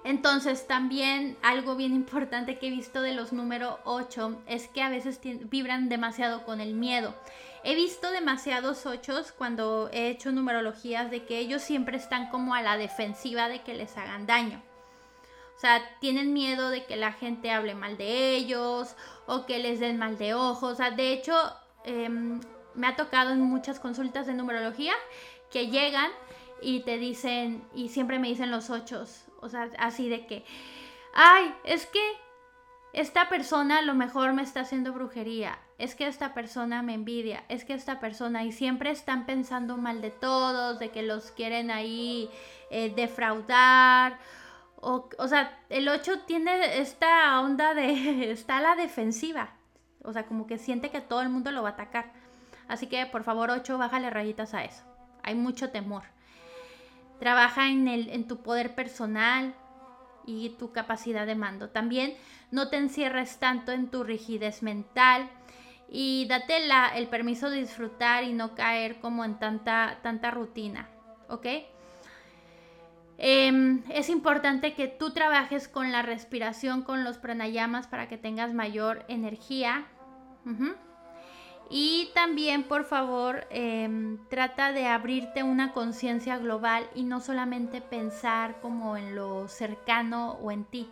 Entonces 0.03 0.65
también 0.65 1.37
algo 1.43 1.75
bien 1.75 1.93
importante 1.93 2.57
que 2.57 2.67
he 2.67 2.71
visto 2.71 3.01
de 3.01 3.13
los 3.13 3.31
número 3.31 3.79
8 3.85 4.43
es 4.47 4.67
que 4.67 4.81
a 4.81 4.89
veces 4.89 5.19
vibran 5.49 5.87
demasiado 5.87 6.45
con 6.45 6.61
el 6.61 6.73
miedo. 6.73 7.15
He 7.63 7.75
visto 7.75 8.11
demasiados 8.11 8.85
8 8.87 9.21
cuando 9.37 9.89
he 9.91 10.09
hecho 10.09 10.31
numerologías 10.31 11.11
de 11.11 11.25
que 11.25 11.39
ellos 11.39 11.61
siempre 11.61 11.97
están 11.97 12.29
como 12.29 12.55
a 12.55 12.61
la 12.61 12.77
defensiva 12.77 13.49
de 13.49 13.61
que 13.61 13.73
les 13.75 13.97
hagan 13.97 14.25
daño. 14.25 14.61
O 15.55 15.59
sea, 15.59 15.81
tienen 15.99 16.33
miedo 16.33 16.69
de 16.69 16.85
que 16.85 16.97
la 16.97 17.13
gente 17.13 17.51
hable 17.51 17.75
mal 17.75 17.97
de 17.97 18.35
ellos 18.35 18.95
o 19.25 19.45
que 19.45 19.59
les 19.59 19.79
den 19.79 19.97
mal 19.97 20.17
de 20.17 20.33
ojos. 20.33 20.73
O 20.73 20.75
sea, 20.75 20.91
de 20.91 21.13
hecho, 21.13 21.33
em, 21.85 22.41
me 22.73 22.87
ha 22.87 22.95
tocado 22.95 23.31
en 23.31 23.41
muchas 23.41 23.79
consultas 23.79 24.27
de 24.27 24.33
numerología 24.33 24.93
que 25.49 25.67
llegan 25.67 26.11
y 26.61 26.81
te 26.81 26.97
dicen, 26.97 27.63
y 27.73 27.89
siempre 27.89 28.19
me 28.19 28.27
dicen 28.27 28.51
los 28.51 28.69
ochos, 28.69 29.25
o 29.41 29.49
sea, 29.49 29.69
así 29.77 30.09
de 30.09 30.25
que, 30.25 30.43
ay, 31.13 31.53
es 31.63 31.85
que 31.85 32.01
esta 32.93 33.29
persona 33.29 33.79
a 33.79 33.81
lo 33.81 33.93
mejor 33.93 34.33
me 34.33 34.41
está 34.41 34.61
haciendo 34.61 34.93
brujería, 34.93 35.59
es 35.77 35.95
que 35.95 36.07
esta 36.07 36.33
persona 36.33 36.81
me 36.81 36.93
envidia, 36.93 37.43
es 37.49 37.65
que 37.65 37.73
esta 37.73 37.99
persona, 37.99 38.43
y 38.45 38.51
siempre 38.51 38.89
están 38.89 39.25
pensando 39.25 39.77
mal 39.77 40.01
de 40.01 40.11
todos, 40.11 40.79
de 40.79 40.89
que 40.89 41.03
los 41.03 41.31
quieren 41.31 41.71
ahí 41.71 42.29
eh, 42.69 42.93
defraudar. 42.95 44.17
O, 44.87 45.09
o, 45.17 45.27
sea, 45.27 45.57
el 45.69 45.89
8 45.89 46.19
tiene 46.27 46.79
esta 46.79 47.41
onda 47.41 47.73
de, 47.73 48.31
está 48.31 48.57
a 48.57 48.61
la 48.61 48.75
defensiva, 48.75 49.49
o 50.03 50.13
sea, 50.13 50.27
como 50.27 50.45
que 50.45 50.59
siente 50.59 50.91
que 50.91 51.01
todo 51.01 51.23
el 51.23 51.29
mundo 51.29 51.51
lo 51.51 51.63
va 51.63 51.69
a 51.69 51.71
atacar. 51.71 52.11
Así 52.67 52.85
que 52.85 53.03
por 53.07 53.23
favor 53.23 53.49
8, 53.49 53.79
bájale 53.79 54.11
rayitas 54.11 54.53
a 54.53 54.63
eso. 54.63 54.83
Hay 55.23 55.33
mucho 55.33 55.71
temor. 55.71 56.03
Trabaja 57.19 57.69
en, 57.69 57.87
el, 57.87 58.09
en 58.09 58.27
tu 58.27 58.43
poder 58.43 58.75
personal 58.75 59.55
y 60.23 60.49
tu 60.59 60.71
capacidad 60.71 61.25
de 61.25 61.33
mando. 61.33 61.69
También 61.69 62.15
no 62.51 62.69
te 62.69 62.77
encierres 62.77 63.39
tanto 63.39 63.71
en 63.71 63.89
tu 63.89 64.03
rigidez 64.03 64.61
mental 64.61 65.31
y 65.89 66.27
date 66.27 66.67
la, 66.67 66.89
el 66.89 67.07
permiso 67.07 67.49
de 67.49 67.57
disfrutar 67.57 68.23
y 68.23 68.33
no 68.33 68.53
caer 68.53 68.99
como 68.99 69.25
en 69.25 69.39
tanta, 69.39 69.97
tanta 70.03 70.29
rutina. 70.29 70.89
¿Ok? 71.27 71.47
Em, 73.17 73.83
es 73.89 74.09
importante 74.09 74.73
que 74.73 74.87
tú 74.87 75.11
trabajes 75.11 75.67
con 75.67 75.91
la 75.91 76.01
respiración, 76.01 76.81
con 76.81 77.03
los 77.03 77.17
pranayamas 77.17 77.87
para 77.87 78.07
que 78.07 78.17
tengas 78.17 78.53
mayor 78.53 79.05
energía. 79.07 79.85
Y 81.69 82.11
también, 82.13 82.63
por 82.63 82.83
favor, 82.83 83.47
em, 83.49 84.19
trata 84.29 84.71
de 84.71 84.85
abrirte 84.87 85.41
una 85.43 85.73
conciencia 85.73 86.37
global 86.37 86.87
y 86.93 87.03
no 87.03 87.21
solamente 87.21 87.81
pensar 87.81 88.59
como 88.61 88.97
en 88.97 89.15
lo 89.15 89.47
cercano 89.47 90.33
o 90.33 90.51
en 90.51 90.65
ti. 90.65 90.89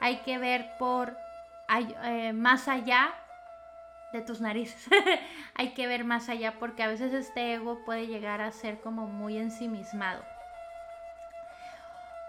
Hay 0.00 0.18
que 0.18 0.38
ver 0.38 0.66
por 0.78 1.16
eh, 2.04 2.32
más 2.32 2.68
allá 2.68 3.12
de 4.12 4.20
tus 4.22 4.40
narices. 4.40 4.88
Hay 5.54 5.74
que 5.74 5.86
ver 5.86 6.04
más 6.04 6.28
allá 6.28 6.58
porque 6.60 6.82
a 6.82 6.88
veces 6.88 7.12
este 7.12 7.54
ego 7.54 7.84
puede 7.84 8.06
llegar 8.06 8.40
a 8.40 8.52
ser 8.52 8.80
como 8.80 9.06
muy 9.06 9.38
ensimismado. 9.38 10.33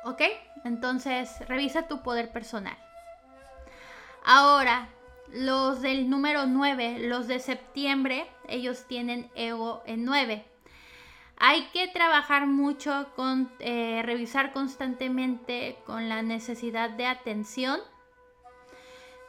¿Ok? 0.06 0.22
Entonces, 0.64 1.30
revisa 1.48 1.88
tu 1.88 2.04
poder 2.04 2.32
personal. 2.32 2.78
Ahora, 4.24 4.88
los 5.34 5.82
del 5.82 6.10
número 6.10 6.46
9, 6.46 7.00
los 7.00 7.28
de 7.28 7.40
septiembre, 7.40 8.28
ellos 8.48 8.86
tienen 8.88 9.30
ego 9.36 9.82
en 9.88 10.06
9. 10.06 10.46
Hay 11.38 11.66
que 11.74 11.88
trabajar 11.88 12.46
mucho 12.46 13.08
con 13.16 13.52
eh, 13.60 14.02
revisar 14.06 14.54
constantemente 14.54 15.78
con 15.88 16.08
la 16.08 16.22
necesidad 16.22 16.92
de 16.92 17.08
atención, 17.08 17.80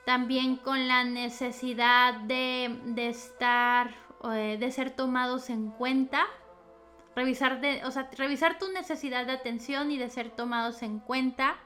también 0.04 0.56
con 0.56 0.88
la 0.88 1.04
necesidad 1.04 2.14
de, 2.20 2.78
estar, 2.96 3.94
eh, 4.30 4.58
de 4.60 4.70
ser 4.70 4.90
tomados 4.90 5.48
en 5.48 5.70
cuenta, 5.70 6.26
revisar, 7.16 7.60
o 7.84 7.90
sea, 7.90 8.08
revisar 8.16 8.58
tu 8.58 8.70
necesidad 8.70 9.26
de 9.26 9.32
atención 9.32 9.90
y 9.90 9.98
de 9.98 10.10
ser 10.10 10.30
tomados 10.30 10.82
en 10.82 11.00
cuenta. 11.00 11.56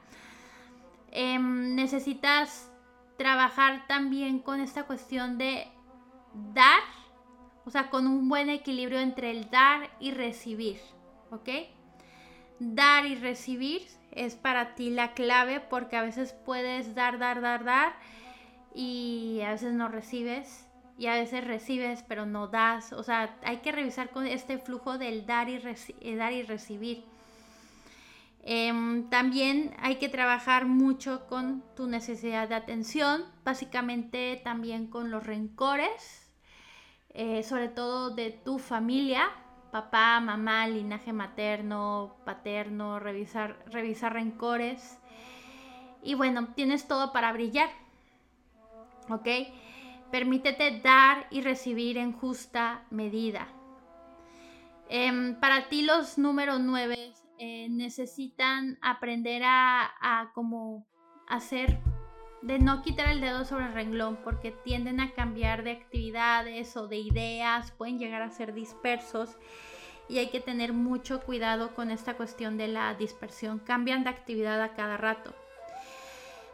Em, 1.11 1.75
necesitas 1.75 2.71
trabajar 3.19 3.87
también 3.89 4.39
con 4.39 4.61
esta 4.61 4.85
cuestión 4.85 5.37
de 5.37 5.67
dar, 6.55 6.81
o 7.67 7.71
sea, 7.71 7.91
con 7.91 8.07
un 8.07 8.29
buen 8.29 8.49
equilibrio 8.49 9.01
entre 9.01 9.33
el 9.33 9.51
dar 9.51 9.91
y 9.99 10.13
recibir, 10.13 10.81
¿ok? 11.31 11.49
Dar 12.61 13.05
y 13.07 13.17
recibir 13.17 13.83
es 14.13 14.37
para 14.37 14.75
ti 14.75 14.91
la 14.91 15.15
clave 15.15 15.61
porque 15.61 15.97
a 15.97 16.03
veces 16.03 16.33
puedes 16.33 16.95
dar, 16.95 17.19
dar, 17.19 17.41
dar, 17.41 17.65
dar 17.65 17.95
y 18.75 19.41
a 19.45 19.51
veces 19.51 19.75
no 19.75 19.89
recibes 19.89 20.70
y 21.01 21.07
a 21.07 21.15
veces 21.15 21.43
recibes 21.43 22.05
pero 22.07 22.27
no 22.27 22.47
das. 22.49 22.93
O 22.93 23.03
sea, 23.03 23.35
hay 23.43 23.59
que 23.59 23.73
revisar 23.73 24.11
con 24.11 24.27
este 24.27 24.59
flujo 24.59 24.99
del 24.99 25.25
dar 25.25 25.49
y, 25.49 25.59
eh, 26.01 26.17
dar 26.17 26.35
y 26.35 26.43
recibir. 26.43 27.05
Em, 28.43 29.09
también 29.09 29.75
hay 29.79 29.97
que 29.97 30.11
trabajar 30.11 30.67
mucho 30.67 31.27
con 31.27 31.65
tu 31.75 31.87
necesidad 31.87 32.51
de 32.51 32.55
atención, 32.55 33.25
básicamente 33.45 34.43
también 34.45 34.89
con 34.89 35.11
los 35.11 35.25
rencores, 35.25 36.31
eh, 37.15 37.45
sobre 37.45 37.69
todo 37.69 38.11
de 38.11 38.31
tu 38.31 38.59
familia, 38.59 39.31
papá, 39.73 40.21
mamá, 40.21 40.67
linaje 40.67 41.15
materno, 41.15 42.17
paterno, 42.27 42.99
revisar, 42.99 43.59
revisar 43.71 44.13
rencores. 44.13 44.99
Y 46.03 46.15
bueno, 46.15 46.49
tienes 46.55 46.87
todo 46.87 47.11
para 47.11 47.33
brillar. 47.33 47.71
¿Ok? 49.09 49.27
Permítete 50.11 50.81
dar 50.81 51.27
y 51.31 51.41
recibir 51.41 51.99
en 51.99 52.13
justa 52.13 52.85
medida. 52.91 53.49
Em, 54.89 55.39
para 55.39 55.69
ti 55.69 55.83
los 55.83 56.19
números 56.19 56.59
9 56.61 57.13
eh, 57.39 57.69
necesitan 57.71 58.79
aprender 58.83 59.43
a, 59.45 59.93
a 60.01 60.33
como 60.35 60.87
hacer 61.29 61.79
de 62.43 62.59
no 62.59 62.83
quitar 62.83 63.09
el 63.09 63.21
dedo 63.21 63.45
sobre 63.45 63.67
el 63.67 63.73
renglón 63.73 64.19
porque 64.25 64.51
tienden 64.51 65.01
a 65.01 65.13
cambiar 65.13 65.63
de 65.63 65.73
actividades 65.73 66.77
o 66.77 66.89
de 66.89 66.97
ideas, 66.97 67.71
pueden 67.73 67.99
llegar 67.99 68.23
a 68.23 68.31
ser 68.31 68.55
dispersos 68.55 69.37
y 70.09 70.19
hay 70.19 70.31
que 70.31 70.41
tener 70.41 70.73
mucho 70.73 71.21
cuidado 71.21 71.75
con 71.75 71.91
esta 71.91 72.17
cuestión 72.17 72.57
de 72.57 72.67
la 72.67 72.93
dispersión. 72.95 73.61
Cambian 73.61 74.03
de 74.03 74.11
actividad 74.11 74.61
a 74.61 74.75
cada 74.75 74.97
rato. 74.97 75.33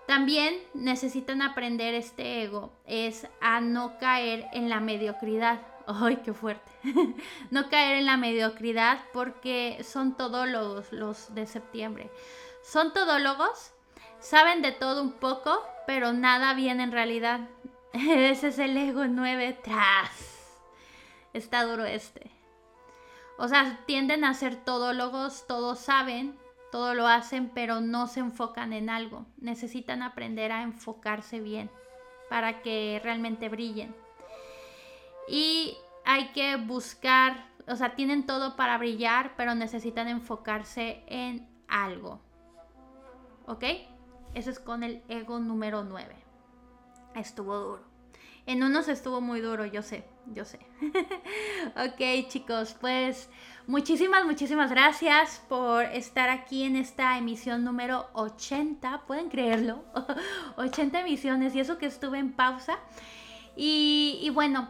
También 0.06 0.54
necesitan 0.72 1.42
aprender 1.42 1.94
este 1.94 2.42
ego, 2.44 2.72
es 2.86 3.26
a 3.40 3.60
no 3.60 3.98
caer 3.98 4.46
en 4.52 4.68
la 4.68 4.80
mediocridad. 4.80 5.60
¡Ay, 5.86 6.16
qué 6.24 6.32
fuerte! 6.32 6.70
no 7.50 7.68
caer 7.68 7.96
en 7.96 8.06
la 8.06 8.16
mediocridad 8.16 9.00
porque 9.12 9.82
son 9.82 10.16
todólogos 10.16 10.92
los 10.92 11.34
de 11.34 11.46
septiembre. 11.46 12.10
Son 12.62 12.92
todólogos, 12.92 13.72
saben 14.20 14.62
de 14.62 14.72
todo 14.72 15.02
un 15.02 15.12
poco, 15.12 15.60
pero 15.86 16.12
nada 16.12 16.54
bien 16.54 16.80
en 16.80 16.92
realidad. 16.92 17.48
Ese 17.92 18.48
es 18.48 18.58
el 18.58 18.76
ego 18.76 19.06
9 19.06 19.58
tras. 19.62 20.60
Está 21.32 21.64
duro 21.64 21.84
este. 21.84 22.30
O 23.38 23.48
sea, 23.48 23.80
tienden 23.86 24.24
a 24.24 24.34
ser 24.34 24.56
todólogos, 24.56 25.46
todos 25.46 25.78
saben, 25.80 26.38
todo 26.70 26.94
lo 26.94 27.06
hacen, 27.06 27.50
pero 27.54 27.80
no 27.80 28.06
se 28.06 28.20
enfocan 28.20 28.72
en 28.72 28.90
algo. 28.90 29.26
Necesitan 29.38 30.02
aprender 30.02 30.52
a 30.52 30.62
enfocarse 30.62 31.40
bien 31.40 31.70
para 32.28 32.62
que 32.62 33.00
realmente 33.02 33.48
brillen. 33.48 33.94
Y 35.28 35.76
hay 36.04 36.28
que 36.28 36.56
buscar, 36.56 37.48
o 37.66 37.76
sea, 37.76 37.94
tienen 37.94 38.26
todo 38.26 38.56
para 38.56 38.78
brillar, 38.78 39.34
pero 39.36 39.54
necesitan 39.54 40.08
enfocarse 40.08 41.02
en 41.06 41.48
algo. 41.68 42.20
¿Ok? 43.46 43.64
Eso 44.34 44.50
es 44.50 44.58
con 44.58 44.82
el 44.82 45.02
ego 45.08 45.38
número 45.38 45.84
9. 45.84 46.14
Estuvo 47.14 47.56
duro. 47.56 47.84
En 48.44 48.62
unos 48.62 48.88
estuvo 48.88 49.20
muy 49.20 49.40
duro, 49.40 49.66
yo 49.66 49.82
sé, 49.82 50.04
yo 50.32 50.44
sé. 50.44 50.60
ok, 51.76 52.28
chicos, 52.28 52.76
pues 52.80 53.28
Muchísimas, 53.66 54.24
muchísimas 54.24 54.70
gracias 54.70 55.42
por 55.48 55.84
estar 55.86 56.28
aquí 56.28 56.62
en 56.62 56.76
esta 56.76 57.18
emisión 57.18 57.64
número 57.64 58.08
80, 58.12 59.02
pueden 59.08 59.28
creerlo, 59.28 59.82
80 60.56 61.00
emisiones 61.00 61.52
y 61.56 61.58
eso 61.58 61.76
que 61.76 61.86
estuve 61.86 62.20
en 62.20 62.32
pausa. 62.32 62.78
Y, 63.56 64.30
bueno, 64.34 64.68